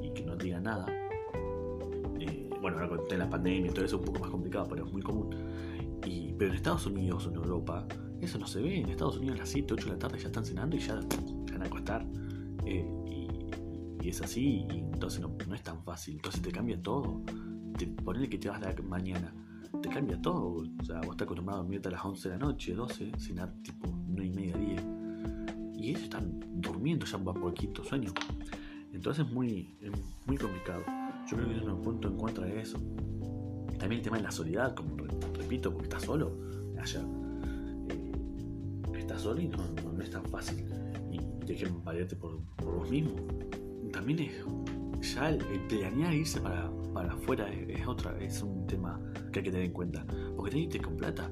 y 0.02 0.10
que 0.10 0.22
no 0.24 0.36
te 0.36 0.44
diga 0.44 0.60
nada. 0.60 0.86
Eh, 2.18 2.50
bueno, 2.60 2.78
ahora 2.78 2.88
con 2.88 3.18
la 3.18 3.30
pandemia 3.30 3.70
y 3.70 3.74
todo 3.74 3.84
eso 3.84 3.96
es 3.96 4.00
un 4.00 4.06
poco 4.06 4.20
más 4.20 4.30
complicado, 4.30 4.66
pero 4.68 4.86
es 4.86 4.92
muy 4.92 5.02
común. 5.02 5.34
Y, 6.04 6.32
pero 6.32 6.50
en 6.50 6.56
Estados 6.56 6.86
Unidos 6.86 7.26
o 7.26 7.30
en 7.30 7.36
Europa, 7.36 7.86
eso 8.20 8.38
no 8.38 8.46
se 8.46 8.60
ve. 8.60 8.80
En 8.80 8.88
Estados 8.88 9.18
Unidos 9.18 9.36
a 9.36 9.40
las 9.40 9.48
7, 9.50 9.74
8 9.74 9.86
de 9.86 9.92
la 9.92 9.98
tarde 9.98 10.18
ya 10.18 10.26
están 10.26 10.44
cenando 10.44 10.76
y 10.76 10.80
ya, 10.80 11.00
van 11.50 11.62
a 11.62 11.66
acostar. 11.66 12.06
Eh, 12.66 12.86
y, 14.02 14.08
es 14.08 14.22
así, 14.22 14.66
y 14.72 14.78
entonces 14.78 15.20
no, 15.20 15.36
no, 15.46 15.54
es 15.54 15.62
tan 15.62 15.84
fácil. 15.84 16.16
Entonces 16.16 16.42
te 16.42 16.50
cambia 16.50 16.82
todo. 16.82 17.22
Te, 17.78 17.86
ponele 17.86 18.28
que 18.28 18.38
te 18.38 18.48
vas 18.48 18.60
la 18.60 18.74
mañana 18.82 19.32
te 19.80 19.88
cambia 19.88 20.20
todo. 20.20 20.64
O 20.80 20.84
sea, 20.84 20.96
vos 20.98 21.10
estás 21.10 21.22
acostumbrado 21.22 21.60
a 21.60 21.62
dormirte 21.62 21.88
a 21.88 21.92
las 21.92 22.04
11 22.04 22.28
de 22.28 22.34
la 22.34 22.40
noche, 22.40 22.74
12, 22.74 23.12
cenar 23.18 23.52
tipo 23.62 23.88
9 24.08 24.26
y 24.26 24.30
media, 24.30 24.56
10. 24.56 24.86
Y 25.76 25.90
ellos 25.90 26.02
están 26.02 26.40
durmiendo 26.60 27.06
ya 27.06 27.16
un 27.16 27.24
poquito 27.24 27.84
sueño. 27.84 28.12
Entonces 28.92 29.26
es 29.26 29.32
muy, 29.32 29.76
muy 30.26 30.36
complicado. 30.36 30.82
Yo 31.28 31.36
creo 31.36 31.48
que 31.48 31.56
es 31.56 31.62
un 31.62 31.82
punto 31.82 32.08
en 32.08 32.16
contra 32.16 32.44
de 32.44 32.60
eso. 32.60 32.78
También 33.78 34.00
el 34.00 34.02
tema 34.02 34.16
de 34.18 34.24
la 34.24 34.30
soledad, 34.30 34.74
como 34.74 34.96
repito, 34.96 35.72
porque 35.72 35.84
estás 35.84 36.02
solo 36.02 36.36
allá. 36.78 37.02
Solo 39.20 39.42
y 39.42 39.48
no, 39.48 39.58
no, 39.92 40.02
es 40.02 40.10
tan 40.10 40.24
fácil. 40.24 40.64
Y 41.10 41.18
tienes 41.44 41.64
que 41.64 41.70
valerte 41.84 42.16
por, 42.16 42.40
por 42.56 42.76
vos 42.76 42.90
mismo. 42.90 43.16
También 43.92 44.20
es 44.20 45.12
ya 45.14 45.28
el, 45.28 45.38
planear 45.68 46.14
irse 46.14 46.40
para, 46.40 46.70
para 46.94 47.12
afuera 47.12 47.52
es, 47.52 47.86
otra, 47.86 48.16
es 48.18 48.42
un 48.42 48.66
tema 48.66 48.98
que 49.30 49.40
hay 49.40 49.44
que 49.44 49.50
tener 49.50 49.66
en 49.66 49.72
cuenta. 49.72 50.06
Porque 50.34 50.52
tenés 50.52 50.68
que 50.68 50.76
irte 50.76 50.80
con 50.80 50.96
plata, 50.96 51.30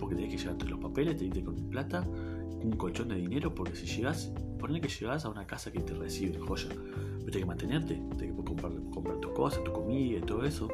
porque 0.00 0.16
tenés 0.16 0.32
que 0.32 0.38
llevarte 0.38 0.64
los 0.66 0.80
papeles, 0.80 1.16
tenés 1.16 1.32
que 1.32 1.38
irte 1.38 1.44
con 1.44 1.70
plata, 1.70 2.04
un 2.04 2.72
colchón 2.76 3.08
de 3.08 3.14
dinero, 3.14 3.54
porque 3.54 3.76
si 3.76 3.86
llegas, 3.86 4.32
ponle 4.58 4.80
que 4.80 4.88
llegas 4.88 5.24
a 5.24 5.28
una 5.28 5.46
casa 5.46 5.70
que 5.70 5.78
te 5.78 5.94
recibe, 5.94 6.40
joya, 6.40 6.68
pero 6.70 7.26
tenés 7.26 7.38
que 7.38 7.46
mantenerte, 7.46 8.02
tenés 8.16 8.36
que 8.36 8.44
comprar, 8.44 8.72
comprar 8.92 9.20
tus 9.20 9.30
cosas, 9.30 9.62
tu 9.62 9.72
comida 9.72 10.18
y 10.18 10.22
todo 10.22 10.44
eso, 10.44 10.68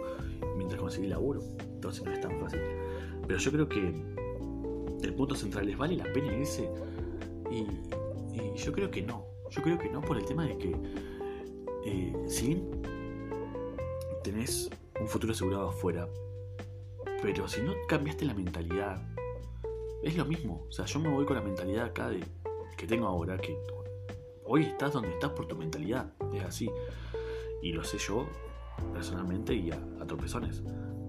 mientras 0.56 0.80
conseguís 0.80 1.10
laburo. 1.10 1.42
Entonces 1.60 2.02
no 2.04 2.10
es 2.10 2.20
tan 2.22 2.40
fácil. 2.40 2.60
Pero 3.26 3.38
yo 3.38 3.52
creo 3.52 3.68
que 3.68 4.23
el 5.04 5.14
punto 5.14 5.34
central 5.34 5.68
es, 5.68 5.76
¿vale 5.76 5.96
la 5.96 6.12
pena 6.12 6.32
irse? 6.32 6.70
Y, 7.50 7.66
y 8.36 8.56
yo 8.56 8.72
creo 8.72 8.90
que 8.90 9.02
no. 9.02 9.26
Yo 9.50 9.62
creo 9.62 9.78
que 9.78 9.88
no 9.88 10.00
por 10.00 10.16
el 10.16 10.24
tema 10.24 10.46
de 10.46 10.58
que 10.58 10.74
eh, 11.84 12.12
si 12.26 12.62
tenés 14.22 14.70
un 14.98 15.06
futuro 15.06 15.32
asegurado 15.32 15.68
afuera, 15.68 16.08
pero 17.22 17.46
si 17.46 17.60
no 17.60 17.72
cambiaste 17.88 18.24
la 18.24 18.34
mentalidad, 18.34 19.02
es 20.02 20.16
lo 20.16 20.24
mismo. 20.24 20.66
O 20.68 20.72
sea, 20.72 20.86
yo 20.86 20.98
me 20.98 21.10
voy 21.10 21.24
con 21.26 21.36
la 21.36 21.42
mentalidad 21.42 21.84
acá 21.86 22.08
de, 22.08 22.24
que 22.76 22.86
tengo 22.86 23.06
ahora, 23.06 23.36
que 23.38 23.56
hoy 24.44 24.64
estás 24.64 24.92
donde 24.92 25.10
estás 25.10 25.30
por 25.30 25.46
tu 25.46 25.56
mentalidad, 25.56 26.12
es 26.32 26.42
así. 26.42 26.70
Y 27.62 27.72
lo 27.72 27.84
sé 27.84 27.98
yo 27.98 28.26
personalmente 28.92 29.54
y 29.54 29.70
a, 29.70 29.78
tropezones. 30.06 30.62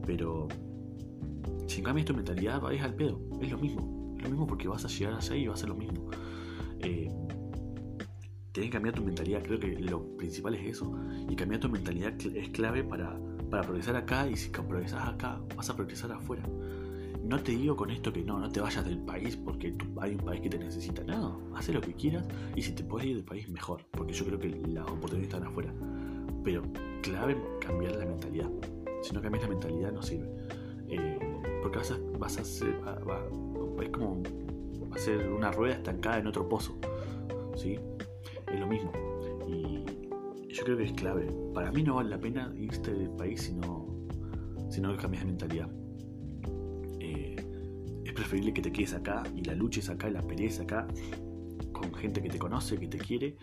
Pero 0.05 0.47
si 1.67 1.81
cambias 1.81 2.05
tu 2.05 2.13
mentalidad, 2.13 2.61
vais 2.61 2.81
al 2.81 2.95
pedo. 2.95 3.21
Es 3.41 3.51
lo 3.51 3.57
mismo. 3.57 4.15
Es 4.17 4.23
lo 4.23 4.29
mismo 4.29 4.47
porque 4.47 4.67
vas 4.67 4.85
a 4.85 4.87
llegar 4.87 5.15
allá 5.15 5.35
y 5.35 5.47
va 5.47 5.53
a 5.53 5.57
ser 5.57 5.69
lo 5.69 5.75
mismo. 5.75 6.09
Eh, 6.79 7.09
Tienes 8.55 8.71
que 8.71 8.77
cambiar 8.77 8.95
tu 8.95 9.03
mentalidad, 9.03 9.43
creo 9.43 9.59
que 9.59 9.77
lo 9.81 10.15
principal 10.15 10.55
es 10.55 10.65
eso. 10.65 10.97
Y 11.29 11.35
cambiar 11.35 11.59
tu 11.59 11.67
mentalidad 11.67 12.13
es 12.33 12.47
clave 12.51 12.85
para, 12.85 13.19
para 13.49 13.63
progresar 13.63 13.97
acá 13.97 14.29
y 14.29 14.37
si 14.37 14.49
progresas 14.49 15.09
acá, 15.09 15.41
vas 15.57 15.69
a 15.69 15.75
progresar 15.75 16.13
afuera. 16.13 16.41
No 17.21 17.37
te 17.41 17.51
digo 17.51 17.75
con 17.75 17.91
esto 17.91 18.13
que 18.13 18.23
no, 18.23 18.39
no 18.39 18.49
te 18.49 18.61
vayas 18.61 18.85
del 18.85 18.99
país 18.99 19.35
porque 19.35 19.75
hay 19.99 20.13
un 20.13 20.21
país 20.21 20.39
que 20.39 20.47
te 20.47 20.57
necesita. 20.57 21.03
No, 21.03 21.41
haz 21.53 21.67
lo 21.67 21.81
que 21.81 21.95
quieras 21.95 22.25
y 22.55 22.61
si 22.61 22.71
te 22.71 22.85
puedes 22.85 23.09
ir 23.09 23.17
del 23.17 23.25
país, 23.25 23.49
mejor. 23.49 23.81
Porque 23.91 24.13
yo 24.13 24.23
creo 24.25 24.39
que 24.39 24.47
las 24.47 24.85
oportunidades 24.85 25.33
están 25.33 25.43
afuera. 25.43 25.73
Pero 26.41 26.63
clave 27.01 27.35
cambiar 27.59 27.97
la 27.97 28.05
mentalidad. 28.05 28.49
Si 29.01 29.13
no 29.13 29.21
cambias 29.21 29.43
la 29.43 29.49
mentalidad, 29.49 29.91
no 29.91 30.01
sirve. 30.01 30.29
Vas 31.75 32.37
a, 32.37 32.43
ser, 32.43 32.73
es 33.81 33.89
como 33.89 34.23
va 34.23 35.35
una 35.35 35.51
rueda 35.51 35.75
estancada 35.75 36.19
en 36.19 36.27
otro 36.27 36.47
pozo. 36.47 36.77
¿sí? 37.55 37.77
es 38.51 38.59
lo 38.59 38.67
mismo. 38.67 38.91
Y 39.47 39.83
yo 40.53 40.63
creo 40.63 40.77
que 40.77 40.83
es 40.85 40.93
clave. 40.93 41.27
Para 41.53 41.71
mí 41.71 41.83
no 41.83 41.95
vale 41.95 42.09
la 42.09 42.19
pena 42.19 42.53
irte 42.57 42.93
del 42.93 43.09
país 43.11 43.41
si 43.43 43.53
no, 43.53 43.87
si 44.69 44.81
no 44.81 44.95
cambias 44.97 45.23
de 45.23 45.27
mentalidad. 45.27 45.69
Eh, 46.99 47.35
es 48.05 48.13
preferible 48.13 48.53
que 48.53 48.61
te 48.61 48.71
quedes 48.71 48.93
acá 48.93 49.23
y 49.35 49.43
la 49.43 49.53
luches 49.53 49.89
acá 49.89 50.09
y 50.09 50.13
la 50.13 50.21
pelees 50.21 50.59
acá 50.59 50.87
con 51.71 51.93
gente 51.93 52.21
que 52.21 52.29
te 52.29 52.39
conoce, 52.39 52.77
que 52.77 52.87
te 52.87 52.97
quiere 52.97 53.35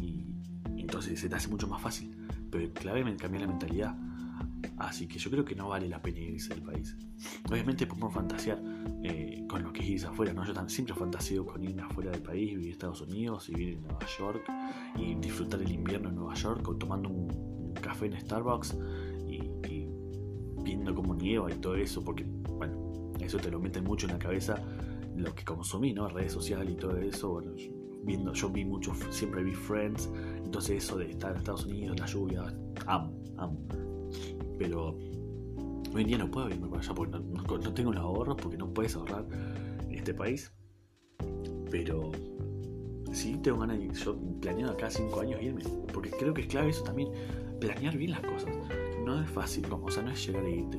y, 0.00 0.24
entonces 0.76 1.18
se 1.18 1.28
te 1.28 1.34
hace 1.34 1.48
mucho 1.48 1.66
más 1.66 1.82
fácil. 1.82 2.16
Pero 2.50 2.64
es 2.64 2.70
clave 2.70 3.00
cambiar 3.16 3.42
la 3.42 3.48
mentalidad. 3.48 3.96
Así 4.78 5.08
que 5.08 5.18
yo 5.18 5.30
creo 5.30 5.44
que 5.44 5.54
no 5.54 5.68
vale 5.68 5.88
la 5.88 6.02
pena 6.02 6.20
irse 6.20 6.54
del 6.54 6.62
país. 6.62 6.96
Obviamente 7.50 7.86
podemos 7.86 8.12
fantasear 8.12 8.60
eh, 9.02 9.44
con 9.48 9.62
lo 9.62 9.72
que 9.72 9.80
es 9.80 9.88
irse 9.88 10.06
afuera, 10.06 10.32
¿no? 10.34 10.44
Yo 10.44 10.54
siempre 10.68 10.94
fantaseo 10.94 11.46
con 11.46 11.62
irme 11.62 11.82
afuera 11.82 12.10
del 12.10 12.22
país, 12.22 12.50
vivir 12.50 12.66
en 12.66 12.72
Estados 12.72 13.00
Unidos, 13.00 13.48
vivir 13.48 13.74
en 13.74 13.82
Nueva 13.82 14.06
York 14.18 14.44
y 14.98 15.14
disfrutar 15.14 15.62
el 15.62 15.70
invierno 15.70 16.10
en 16.10 16.16
Nueva 16.16 16.34
York 16.34 16.68
o 16.68 16.76
tomando 16.76 17.08
un, 17.08 17.74
café 17.80 18.06
en 18.06 18.18
Starbucks 18.18 18.76
y, 19.28 19.40
viendo 20.62 20.94
cómo 20.94 21.14
nieva 21.14 21.52
y 21.52 21.54
todo 21.56 21.76
eso, 21.76 22.02
porque, 22.02 22.24
bueno, 22.24 23.12
eso 23.20 23.38
te 23.38 23.50
lo 23.50 23.60
meten 23.60 23.84
mucho 23.84 24.06
en 24.06 24.14
la 24.14 24.18
cabeza 24.18 24.60
lo 25.14 25.32
que 25.34 25.44
consumí, 25.44 25.92
¿no? 25.92 26.08
Redes 26.08 26.32
sociales 26.32 26.72
y 26.72 26.76
todo 26.76 26.96
eso, 26.96 27.30
bueno, 27.30 27.52
viendo, 28.02 28.32
yo 28.32 28.48
vi 28.50 28.64
mucho, 28.64 28.92
siempre 29.10 29.44
vi 29.44 29.52
Friends, 29.52 30.10
entonces 30.44 30.84
eso 30.84 30.98
de 30.98 31.10
estar 31.10 31.30
en 31.30 31.36
Estados 31.38 31.66
Unidos, 31.66 32.00
la 32.00 32.06
lluvia, 32.06 32.42
amo, 32.86 33.12
amo 33.36 33.95
pero 34.58 34.96
hoy 35.94 36.02
en 36.02 36.06
día 36.06 36.18
no 36.18 36.30
puedo 36.30 36.48
irme 36.48 36.68
para 36.68 36.82
allá 36.82 36.94
porque 36.94 37.18
no, 37.18 37.74
tengo 37.74 37.92
los 37.92 38.02
ahorros, 38.02 38.36
porque 38.40 38.56
no 38.56 38.72
puedes 38.72 38.94
ahorrar 38.96 39.26
en 39.88 39.94
este 39.94 40.14
país. 40.14 40.52
Pero 41.70 42.12
sí 43.12 43.38
tengo 43.42 43.58
ganas 43.58 43.78
de 43.78 43.92
yo 43.92 44.18
planeo 44.40 44.70
acá 44.70 44.90
5 44.90 45.20
años 45.20 45.42
irme, 45.42 45.62
porque 45.92 46.10
creo 46.10 46.34
que 46.34 46.42
es 46.42 46.48
clave 46.48 46.70
eso 46.70 46.82
también, 46.82 47.10
planear 47.60 47.96
bien 47.96 48.12
las 48.12 48.20
cosas. 48.20 48.54
No 49.04 49.22
es 49.22 49.30
fácil, 49.30 49.68
como, 49.68 49.86
o 49.86 49.90
sea, 49.90 50.02
no 50.02 50.10
es 50.10 50.26
llegar 50.26 50.44
a 50.44 50.48
irte. 50.48 50.78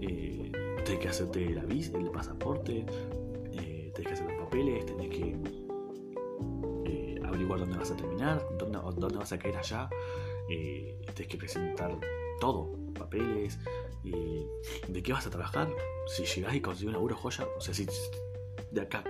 Eh, 0.00 0.52
tienes 0.84 1.02
que 1.02 1.08
hacerte 1.08 1.50
la 1.50 1.64
visa, 1.64 1.96
el 1.98 2.10
pasaporte, 2.10 2.86
eh, 3.52 3.92
tienes 3.94 4.06
que 4.06 4.12
hacer 4.12 4.26
los 4.26 4.44
papeles, 4.44 4.86
tienes 4.86 5.08
que 5.08 5.36
eh, 6.86 7.20
averiguar 7.24 7.60
dónde 7.60 7.76
vas 7.76 7.90
a 7.90 7.96
terminar, 7.96 8.42
dónde, 8.58 8.78
dónde 8.96 9.18
vas 9.18 9.32
a 9.32 9.38
caer 9.38 9.56
allá, 9.56 9.88
eh, 10.48 10.98
tienes 11.14 11.28
que 11.28 11.36
presentar 11.36 11.98
todo, 12.40 12.72
papeles, 12.94 13.58
y 14.04 14.12
de 14.90 15.02
qué 15.02 15.12
vas 15.12 15.26
a 15.26 15.30
trabajar. 15.30 15.68
Si 16.06 16.24
llegás 16.24 16.54
y 16.54 16.60
consigues 16.60 16.88
un 16.88 16.94
laburo, 16.94 17.16
joya. 17.16 17.46
O 17.56 17.60
sea, 17.60 17.74
si 17.74 17.86
de 18.70 18.80
acá, 18.80 19.04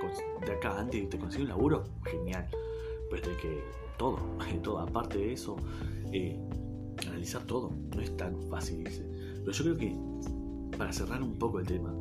de 0.45 0.53
acá 0.53 0.79
antes 0.79 1.09
te 1.09 1.19
consigues 1.19 1.45
un 1.45 1.49
laburo, 1.49 1.85
genial. 2.05 2.49
Pero 3.11 3.31
es 3.31 3.39
que 3.39 3.65
todo, 3.97 4.19
todo. 4.63 4.79
Aparte 4.81 5.19
de 5.19 5.33
eso, 5.33 5.57
eh, 6.13 6.39
analizar 7.07 7.43
todo. 7.45 7.71
No 7.95 8.01
es 8.01 8.17
tan 8.17 8.41
fácil 8.49 8.81
irse. 8.81 9.05
Pero 9.41 9.53
yo 9.53 9.65
creo 9.65 9.77
que, 9.77 10.77
para 10.77 10.93
cerrar 10.93 11.23
un 11.23 11.39
poco 11.39 11.61
el 11.61 11.67
tema, 11.67 11.95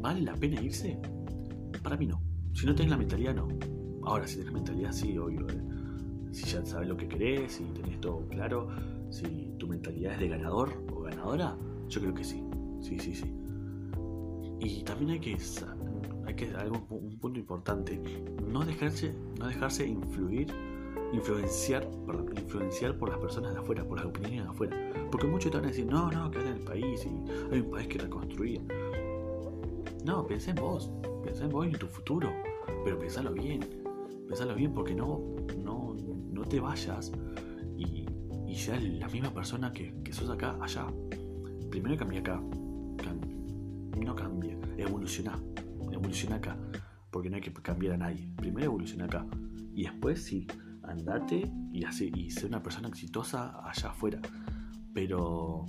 ¿vale 0.00 0.22
la 0.22 0.34
pena 0.34 0.60
irse? 0.60 0.98
Para 1.82 1.96
mí 1.96 2.06
no. 2.06 2.22
Si 2.54 2.66
no 2.66 2.74
tenés 2.74 2.90
la 2.90 2.96
mentalidad, 2.96 3.34
no. 3.34 3.48
Ahora, 4.04 4.26
si 4.26 4.36
tenés 4.36 4.52
mentalidad, 4.52 4.92
sí, 4.92 5.16
obvio. 5.18 5.46
Eh. 5.48 5.60
Si 6.32 6.46
ya 6.46 6.64
sabes 6.64 6.88
lo 6.88 6.96
que 6.96 7.08
querés, 7.08 7.52
si 7.52 7.64
tenés 7.64 8.00
todo 8.00 8.26
claro, 8.28 8.68
si 9.14 9.52
tu 9.58 9.68
mentalidad 9.68 10.14
es 10.14 10.20
de 10.20 10.28
ganador 10.28 10.72
o 10.92 11.02
ganadora, 11.02 11.56
yo 11.88 12.00
creo 12.00 12.14
que 12.14 12.24
sí. 12.24 12.42
Sí, 12.80 12.98
sí, 12.98 13.14
sí. 13.14 13.32
Y 14.58 14.82
también 14.82 15.12
hay 15.12 15.20
que, 15.20 15.38
hay 16.26 16.34
que 16.34 16.50
algo, 16.50 16.84
un 16.90 17.16
punto 17.18 17.38
importante, 17.38 18.00
no 18.46 18.64
dejarse, 18.64 19.14
no 19.38 19.46
dejarse 19.46 19.86
influir 19.86 20.52
influenciar, 21.12 21.88
perdón, 22.06 22.34
influenciar 22.36 22.98
por 22.98 23.08
las 23.08 23.18
personas 23.18 23.54
de 23.54 23.60
afuera, 23.60 23.84
por 23.84 23.98
las 23.98 24.06
opiniones 24.06 24.42
de 24.42 24.50
afuera. 24.50 24.76
Porque 25.12 25.28
muchos 25.28 25.52
te 25.52 25.58
van 25.58 25.66
a 25.66 25.68
decir, 25.68 25.86
no, 25.86 26.10
no, 26.10 26.28
quédate 26.30 26.50
en 26.50 26.56
el 26.56 26.64
país 26.64 27.06
y 27.06 27.54
hay 27.54 27.60
un 27.60 27.70
país 27.70 27.86
que 27.86 27.98
reconstruir. 27.98 28.62
No, 30.04 30.26
pensé 30.26 30.50
en 30.50 30.56
vos, 30.56 30.90
pensé 31.22 31.44
en 31.44 31.50
vos 31.50 31.66
y 31.66 31.70
en 31.70 31.78
tu 31.78 31.86
futuro, 31.86 32.32
pero 32.84 32.98
pensalo 32.98 33.32
bien, 33.32 33.60
pensalo 34.26 34.56
bien 34.56 34.72
porque 34.74 34.94
no, 34.94 35.20
no, 35.62 35.94
no 36.32 36.44
te 36.44 36.58
vayas 36.58 37.12
y, 38.54 38.56
y 38.56 38.58
seas 38.58 38.82
la 38.82 39.08
misma 39.08 39.32
persona 39.32 39.72
que, 39.72 39.94
que 40.02 40.12
sos 40.12 40.30
acá, 40.30 40.56
allá. 40.60 40.86
Primero 41.70 41.96
cambia 41.96 42.20
acá, 42.20 42.40
no 44.02 44.14
cambia, 44.14 44.56
evoluciona, 44.76 45.38
evoluciona 45.92 46.36
acá, 46.36 46.56
porque 47.10 47.30
no 47.30 47.36
hay 47.36 47.42
que 47.42 47.52
cambiar 47.52 47.94
a 47.94 47.96
nadie. 47.96 48.28
Primero 48.36 48.66
evoluciona 48.66 49.06
acá 49.06 49.26
y 49.74 49.84
después 49.84 50.22
sí, 50.22 50.46
andate 50.82 51.50
y, 51.72 51.84
así, 51.84 52.12
y 52.14 52.30
ser 52.30 52.46
una 52.46 52.62
persona 52.62 52.88
exitosa 52.88 53.60
allá 53.68 53.90
afuera. 53.90 54.20
Pero 54.92 55.66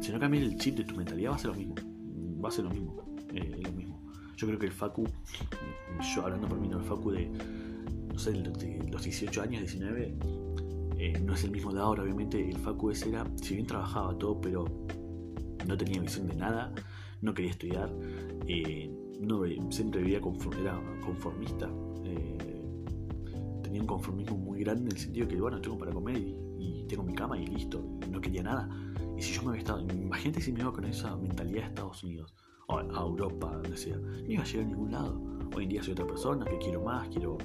si 0.00 0.12
no 0.12 0.18
cambias 0.18 0.44
el 0.44 0.56
chip 0.56 0.76
de 0.76 0.84
tu 0.84 0.96
mentalidad 0.96 1.32
va 1.32 1.36
a 1.36 1.38
ser 1.38 1.50
lo 1.50 1.56
mismo, 1.56 1.74
va 2.42 2.48
a 2.48 2.52
ser 2.52 2.64
lo 2.64 2.70
mismo, 2.70 3.16
eh, 3.34 3.60
lo 3.62 3.72
mismo. 3.72 4.02
Yo 4.36 4.46
creo 4.46 4.58
que 4.58 4.66
el 4.66 4.72
Facu, 4.72 5.04
yo 6.14 6.22
hablando 6.22 6.48
por 6.48 6.58
mí, 6.58 6.68
no, 6.68 6.78
el 6.78 6.84
Facu 6.84 7.10
de, 7.10 7.30
no 8.12 8.18
sé, 8.18 8.32
de 8.32 8.88
los 8.90 9.04
18 9.04 9.42
años, 9.42 9.60
19, 9.60 10.16
eh, 11.02 11.18
no 11.18 11.34
es 11.34 11.42
el 11.42 11.50
mismo 11.50 11.72
de 11.72 11.80
ahora, 11.80 12.04
obviamente 12.04 12.48
el 12.48 12.56
Facu 12.58 12.90
era, 12.90 13.26
si 13.34 13.54
bien 13.54 13.66
trabajaba 13.66 14.16
todo, 14.16 14.40
pero 14.40 14.64
no 15.66 15.76
tenía 15.76 16.00
visión 16.00 16.28
de 16.28 16.36
nada, 16.36 16.72
no 17.20 17.34
quería 17.34 17.50
estudiar, 17.50 17.92
eh, 18.46 18.88
no, 19.18 19.42
siempre 19.72 20.00
vivía 20.00 20.18
era 20.18 20.80
conformista, 21.00 21.68
eh, 22.04 22.38
tenía 23.64 23.80
un 23.80 23.86
conformismo 23.88 24.36
muy 24.36 24.60
grande 24.60 24.82
en 24.82 24.92
el 24.92 24.98
sentido 24.98 25.26
que, 25.26 25.40
bueno, 25.40 25.60
tengo 25.60 25.76
para 25.76 25.90
comer 25.90 26.18
y, 26.18 26.84
tengo 26.88 27.02
mi 27.02 27.14
cama 27.14 27.36
y 27.36 27.46
listo, 27.46 27.82
no 28.08 28.20
quería 28.20 28.44
nada. 28.44 28.68
Y 29.16 29.22
si 29.22 29.32
yo 29.32 29.42
me 29.42 29.48
había 29.48 29.60
estado, 29.62 29.80
imagínate 29.80 30.40
si 30.40 30.52
me 30.52 30.60
iba 30.60 30.72
con 30.72 30.84
esa 30.84 31.16
mentalidad 31.16 31.64
a 31.64 31.66
Estados 31.68 32.04
Unidos, 32.04 32.32
o 32.68 32.78
a 32.78 33.00
Europa, 33.00 33.50
donde 33.60 33.76
sea, 33.76 33.96
no 33.96 34.30
iba 34.30 34.42
a 34.42 34.46
llegar 34.46 34.66
a 34.66 34.68
ningún 34.68 34.92
lado. 34.92 35.20
Hoy 35.56 35.64
en 35.64 35.70
día 35.70 35.82
soy 35.82 35.94
otra 35.94 36.06
persona, 36.06 36.44
que 36.44 36.58
quiero 36.58 36.84
más, 36.84 37.08
quiero, 37.08 37.38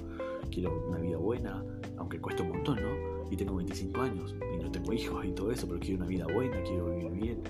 quiero 0.48 0.86
una 0.88 0.98
vida 0.98 1.16
buena, 1.16 1.64
aunque 1.96 2.20
cuesta 2.20 2.42
un 2.42 2.50
montón, 2.50 2.80
¿no? 2.82 3.30
Y 3.30 3.36
tengo 3.36 3.56
25 3.56 4.00
años, 4.00 4.34
y 4.54 4.62
no 4.62 4.70
tengo 4.70 4.92
hijos 4.92 5.24
y 5.24 5.32
todo 5.32 5.50
eso, 5.50 5.66
pero 5.66 5.78
quiero 5.80 5.96
una 5.96 6.06
vida 6.06 6.26
buena, 6.32 6.62
quiero 6.62 6.86
vivir 6.86 7.10
bien 7.12 7.42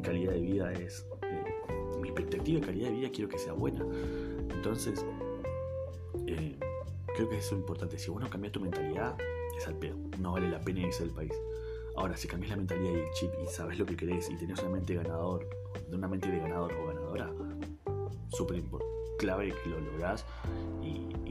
mi 0.00 0.06
calidad 0.06 0.32
de 0.32 0.40
vida 0.40 0.72
es, 0.72 1.06
eh, 1.22 1.44
mi 2.00 2.08
expectativa 2.08 2.58
de 2.58 2.66
calidad 2.66 2.88
de 2.88 2.94
vida 2.94 3.10
quiero 3.12 3.28
que 3.28 3.38
sea 3.38 3.52
buena. 3.52 3.84
Entonces, 4.50 5.04
eh, 6.26 6.58
creo 7.14 7.28
que 7.28 7.36
eso 7.36 7.54
es 7.54 7.60
importante. 7.60 7.98
Si 7.98 8.10
vos 8.10 8.20
no 8.20 8.30
cambias 8.30 8.52
tu 8.52 8.60
mentalidad, 8.60 9.16
es 9.56 9.66
al 9.66 9.76
pedo. 9.76 9.96
No 10.18 10.32
vale 10.32 10.48
la 10.48 10.60
pena 10.60 10.80
irse 10.80 11.04
del 11.04 11.12
país. 11.12 11.32
Ahora, 11.96 12.16
si 12.16 12.28
cambias 12.28 12.50
la 12.50 12.56
mentalidad 12.56 12.92
y 12.92 13.00
el 13.00 13.10
chip 13.12 13.30
y 13.42 13.46
sabes 13.48 13.78
lo 13.78 13.84
que 13.84 13.94
querés 13.94 14.30
y 14.30 14.36
tenés 14.36 14.60
una 14.60 14.70
mente 14.70 14.94
ganador, 14.94 15.46
de 15.88 15.96
una 15.96 16.08
mente 16.08 16.30
de 16.30 16.38
ganador 16.38 16.72
o 16.72 16.86
ganadora, 16.86 17.30
súper 18.30 18.62
clave 19.18 19.52
que 19.62 19.68
lo 19.68 19.80
lográs 19.80 20.24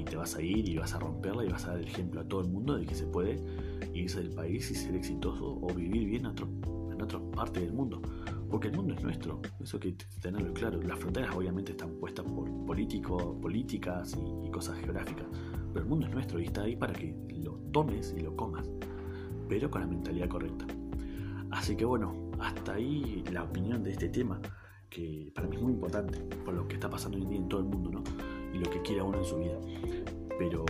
te 0.10 0.18
vas 0.18 0.36
a 0.36 0.42
ir 0.42 0.68
y 0.68 0.78
vas 0.78 0.94
a 0.94 1.00
romperla 1.00 1.46
y 1.46 1.50
vas 1.50 1.66
a 1.66 1.70
dar 1.70 1.80
el 1.80 1.88
ejemplo 1.88 2.22
a 2.22 2.24
todo 2.24 2.42
el 2.42 2.48
mundo 2.48 2.75
de 2.75 2.86
que 2.86 2.96
se 2.96 3.06
puede 3.06 3.39
irse 3.94 4.20
del 4.20 4.32
país 4.32 4.70
y 4.72 4.75
ser 4.75 4.96
exitoso 4.96 5.60
o 5.62 5.74
vivir 5.74 6.06
bien 6.06 6.25
en, 6.25 6.32
otro, 6.32 6.48
en 6.92 7.01
otra 7.01 7.20
parte 7.32 7.60
del 7.60 7.74
mundo. 7.74 8.01
Porque 8.50 8.70
el 8.70 8.75
mundo 8.75 8.96
es 8.96 9.04
nuestro, 9.04 9.39
eso 9.62 9.78
hay 9.82 9.94
que 9.94 10.06
tenerlo 10.20 10.51
claro. 10.54 10.82
Las 10.82 10.98
fronteras 11.00 11.36
obviamente 11.36 11.72
están 11.72 11.92
puestas 11.92 12.25
por 12.25 12.50
políticos, 12.66 13.24
políticas 13.39 14.18
y, 14.44 14.50
cosas 14.50 14.80
geográficas, 14.80 15.28
pero 15.72 15.86
el 15.86 15.89
mundo 15.89 16.08
es 16.08 16.13
nuestro 16.13 16.39
y 16.39 16.46
está 16.46 16.63
ahí 16.63 16.75
para 16.75 16.92
que 16.94 17.16
lo 17.30 17.54
tomes 17.72 18.16
y 18.18 18.22
lo 18.22 18.36
comas, 18.36 18.68
pero 19.48 19.70
con 19.70 19.82
la 19.82 19.88
mentalidad 19.88 20.28
correcta. 20.28 20.66
Así 21.51 21.75
que 21.75 21.86
bueno, 21.86 22.32
hasta 22.39 22.74
ahí 22.74 23.24
la 23.32 23.44
opinión 23.44 23.84
de 23.84 23.92
este 23.92 24.10
tema, 24.10 24.42
que 24.89 25.32
para 25.36 25.48
mí 25.48 25.56
es 25.56 25.62
muy 25.62 25.74
importante 25.74 26.20
por 26.44 26.56
lo 26.56 26.68
que 26.68 26.74
está 26.74 26.89
pasando 26.89 27.18
hoy 27.18 27.24
en 27.24 27.30
día 27.30 27.39
en 27.39 27.48
todo 27.48 27.62
el 27.62 27.68
mundo, 27.68 27.92
¿no? 27.92 28.04
Lo 28.60 28.70
que 28.70 28.82
quiera 28.82 29.04
uno 29.04 29.20
en 29.20 29.25
su 29.25 29.38
vida. 29.38 29.58
Pero, 30.38 30.65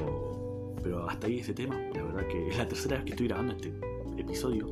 pero 0.84 1.08
hasta 1.10 1.28
ahí 1.28 1.40
ese 1.40 1.54
tema, 1.54 1.76
la 1.94 2.04
verdad 2.04 2.28
que 2.28 2.48
es 2.48 2.58
la 2.58 2.68
tercera 2.68 2.98
vez 2.98 3.06
que 3.06 3.12
estoy 3.12 3.28
grabando 3.28 3.54
este 3.54 3.74
episodio, 4.18 4.72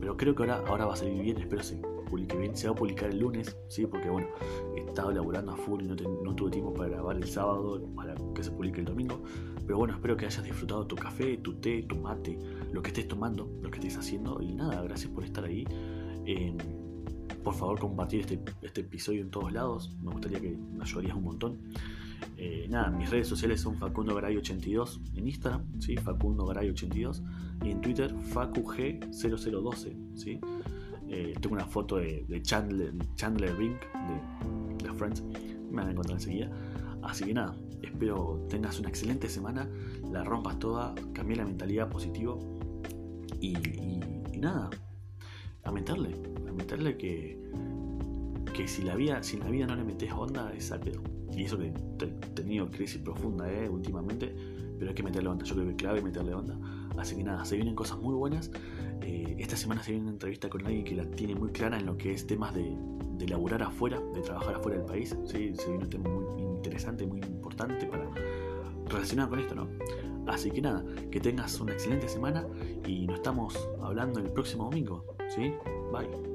pero 0.00 0.16
creo 0.16 0.34
que 0.34 0.42
ahora, 0.42 0.62
ahora 0.66 0.86
va 0.86 0.94
a 0.94 0.96
salir 0.96 1.22
bien, 1.22 1.38
espero 1.38 1.62
sí 1.62 1.80
publique 2.12 2.36
bien. 2.36 2.54
Se 2.54 2.68
va 2.68 2.74
a 2.74 2.76
publicar 2.76 3.08
el 3.10 3.20
lunes, 3.20 3.56
¿sí? 3.68 3.86
Porque 3.86 4.10
bueno, 4.10 4.28
he 4.76 4.80
estado 4.80 5.12
laburando 5.12 5.52
a 5.52 5.56
full 5.56 5.82
y 5.82 5.88
no, 5.88 5.94
no, 5.94 6.34
tuve 6.34 6.50
tiempo 6.50 6.74
para 6.74 6.90
grabar 6.90 7.16
el 7.16 7.26
sábado, 7.26 7.82
para 7.96 8.14
que 8.34 8.44
se 8.44 8.50
publique 8.50 8.80
el 8.80 8.84
domingo. 8.84 9.22
Pero 9.66 9.78
bueno, 9.78 9.94
espero 9.94 10.14
que 10.14 10.26
hayas 10.26 10.44
disfrutado 10.44 10.86
tu 10.86 10.94
café, 10.94 11.38
tu 11.38 11.54
té, 11.54 11.82
tu 11.84 11.96
mate, 11.96 12.38
lo 12.70 12.82
que 12.82 12.88
estés 12.88 13.08
tomando, 13.08 13.50
lo 13.62 13.70
que 13.70 13.78
estés 13.78 13.96
haciendo. 13.96 14.42
Y 14.42 14.52
nada, 14.52 14.82
gracias 14.82 15.10
por 15.10 15.24
estar 15.24 15.44
ahí. 15.44 15.64
Em, 16.26 16.58
por 17.42 17.54
favor, 17.54 17.80
compartir 17.80 18.20
este, 18.20 18.38
este 18.60 18.82
episodio 18.82 19.22
en 19.22 19.30
todos 19.30 19.50
lados. 19.50 19.96
Me 20.02 20.12
gustaría 20.12 20.38
que 20.38 20.50
me 20.50 20.84
ayudarías 20.84 21.16
un 21.16 21.24
montón. 21.24 21.58
Eh, 22.36 22.66
nada, 22.68 22.90
mis 22.90 23.10
redes 23.10 23.28
sociales 23.28 23.60
son 23.60 23.76
Facundo 23.76 24.18
Garay82 24.18 25.16
en 25.16 25.28
Instagram, 25.28 25.80
¿sí? 25.80 25.96
Facundo 25.96 26.46
Garay82 26.46 27.22
y 27.64 27.70
en 27.70 27.80
Twitter 27.80 28.14
FacuG0012, 28.14 30.16
¿sí? 30.16 30.40
Eh, 31.08 31.34
tengo 31.40 31.54
una 31.54 31.66
foto 31.66 31.96
de, 31.96 32.40
Chandler, 32.42 32.92
Chandler 33.16 33.56
Ring 33.56 33.76
de, 34.82 34.92
Friends. 34.94 35.22
Me 35.22 35.76
van 35.76 35.88
a 35.88 35.90
encontrar 35.92 36.18
enseguida. 36.18 36.50
Así 37.02 37.24
que 37.24 37.34
nada, 37.34 37.54
espero 37.82 38.46
tengas 38.48 38.78
una 38.78 38.88
excelente 38.88 39.28
semana, 39.28 39.68
la 40.10 40.24
rompas 40.24 40.58
toda, 40.58 40.94
cambie 41.12 41.36
la 41.36 41.44
mentalidad 41.44 41.88
positivo 41.88 42.38
y, 43.40 43.54
nada, 44.38 44.70
a 45.64 45.72
meterle, 45.72 46.14
a 46.48 46.52
meterle 46.52 46.96
que, 46.96 47.38
que 48.54 48.68
si 48.68 48.82
la 48.82 48.94
vida, 48.94 49.22
si 49.22 49.36
en 49.36 49.44
la 49.44 49.50
vida 49.50 49.66
no 49.66 49.76
le 49.76 49.84
metes 49.84 50.12
onda 50.12 50.52
es 50.54 50.70
al 50.72 50.80
pedo. 50.80 51.02
Y 51.36 51.44
eso 51.44 51.58
que 51.58 51.68
he 51.68 52.06
tenido 52.34 52.70
crisis 52.70 52.98
profunda 52.98 53.50
eh, 53.50 53.68
últimamente, 53.68 54.34
pero 54.78 54.90
hay 54.90 54.94
que 54.94 55.02
meterle 55.02 55.28
onda. 55.30 55.44
Yo 55.44 55.54
creo 55.54 55.66
que 55.66 55.72
es 55.72 55.76
clave 55.76 56.02
meterle 56.02 56.34
onda. 56.34 56.58
Así 56.96 57.16
que 57.16 57.24
nada, 57.24 57.44
se 57.44 57.56
vienen 57.56 57.74
cosas 57.74 57.98
muy 57.98 58.14
buenas. 58.14 58.50
Eh, 59.00 59.36
esta 59.38 59.56
semana 59.56 59.82
se 59.82 59.92
viene 59.92 60.04
una 60.04 60.12
entrevista 60.12 60.48
con 60.48 60.66
alguien 60.66 60.84
que 60.84 60.94
la 60.94 61.04
tiene 61.04 61.34
muy 61.34 61.50
clara 61.50 61.78
en 61.78 61.86
lo 61.86 61.96
que 61.96 62.12
es 62.12 62.26
temas 62.26 62.54
de, 62.54 62.76
de 63.16 63.28
laburar 63.28 63.62
afuera, 63.62 64.00
de 64.14 64.20
trabajar 64.20 64.56
afuera 64.56 64.78
del 64.78 64.86
país. 64.86 65.16
¿sí? 65.24 65.54
Se 65.54 65.68
viene 65.68 65.84
un 65.84 65.90
tema 65.90 66.10
muy 66.10 66.42
interesante, 66.42 67.06
muy 67.06 67.20
importante 67.20 67.86
para 67.86 68.08
relacionar 68.88 69.28
con 69.28 69.40
esto, 69.40 69.54
¿no? 69.54 69.68
Así 70.26 70.50
que 70.50 70.60
nada, 70.60 70.84
que 71.10 71.20
tengas 71.20 71.58
una 71.60 71.72
excelente 71.72 72.08
semana 72.08 72.46
y 72.86 73.06
nos 73.06 73.16
estamos 73.16 73.68
hablando 73.80 74.20
el 74.20 74.30
próximo 74.30 74.64
domingo. 74.64 75.04
¿Sí? 75.28 75.52
Bye. 75.92 76.31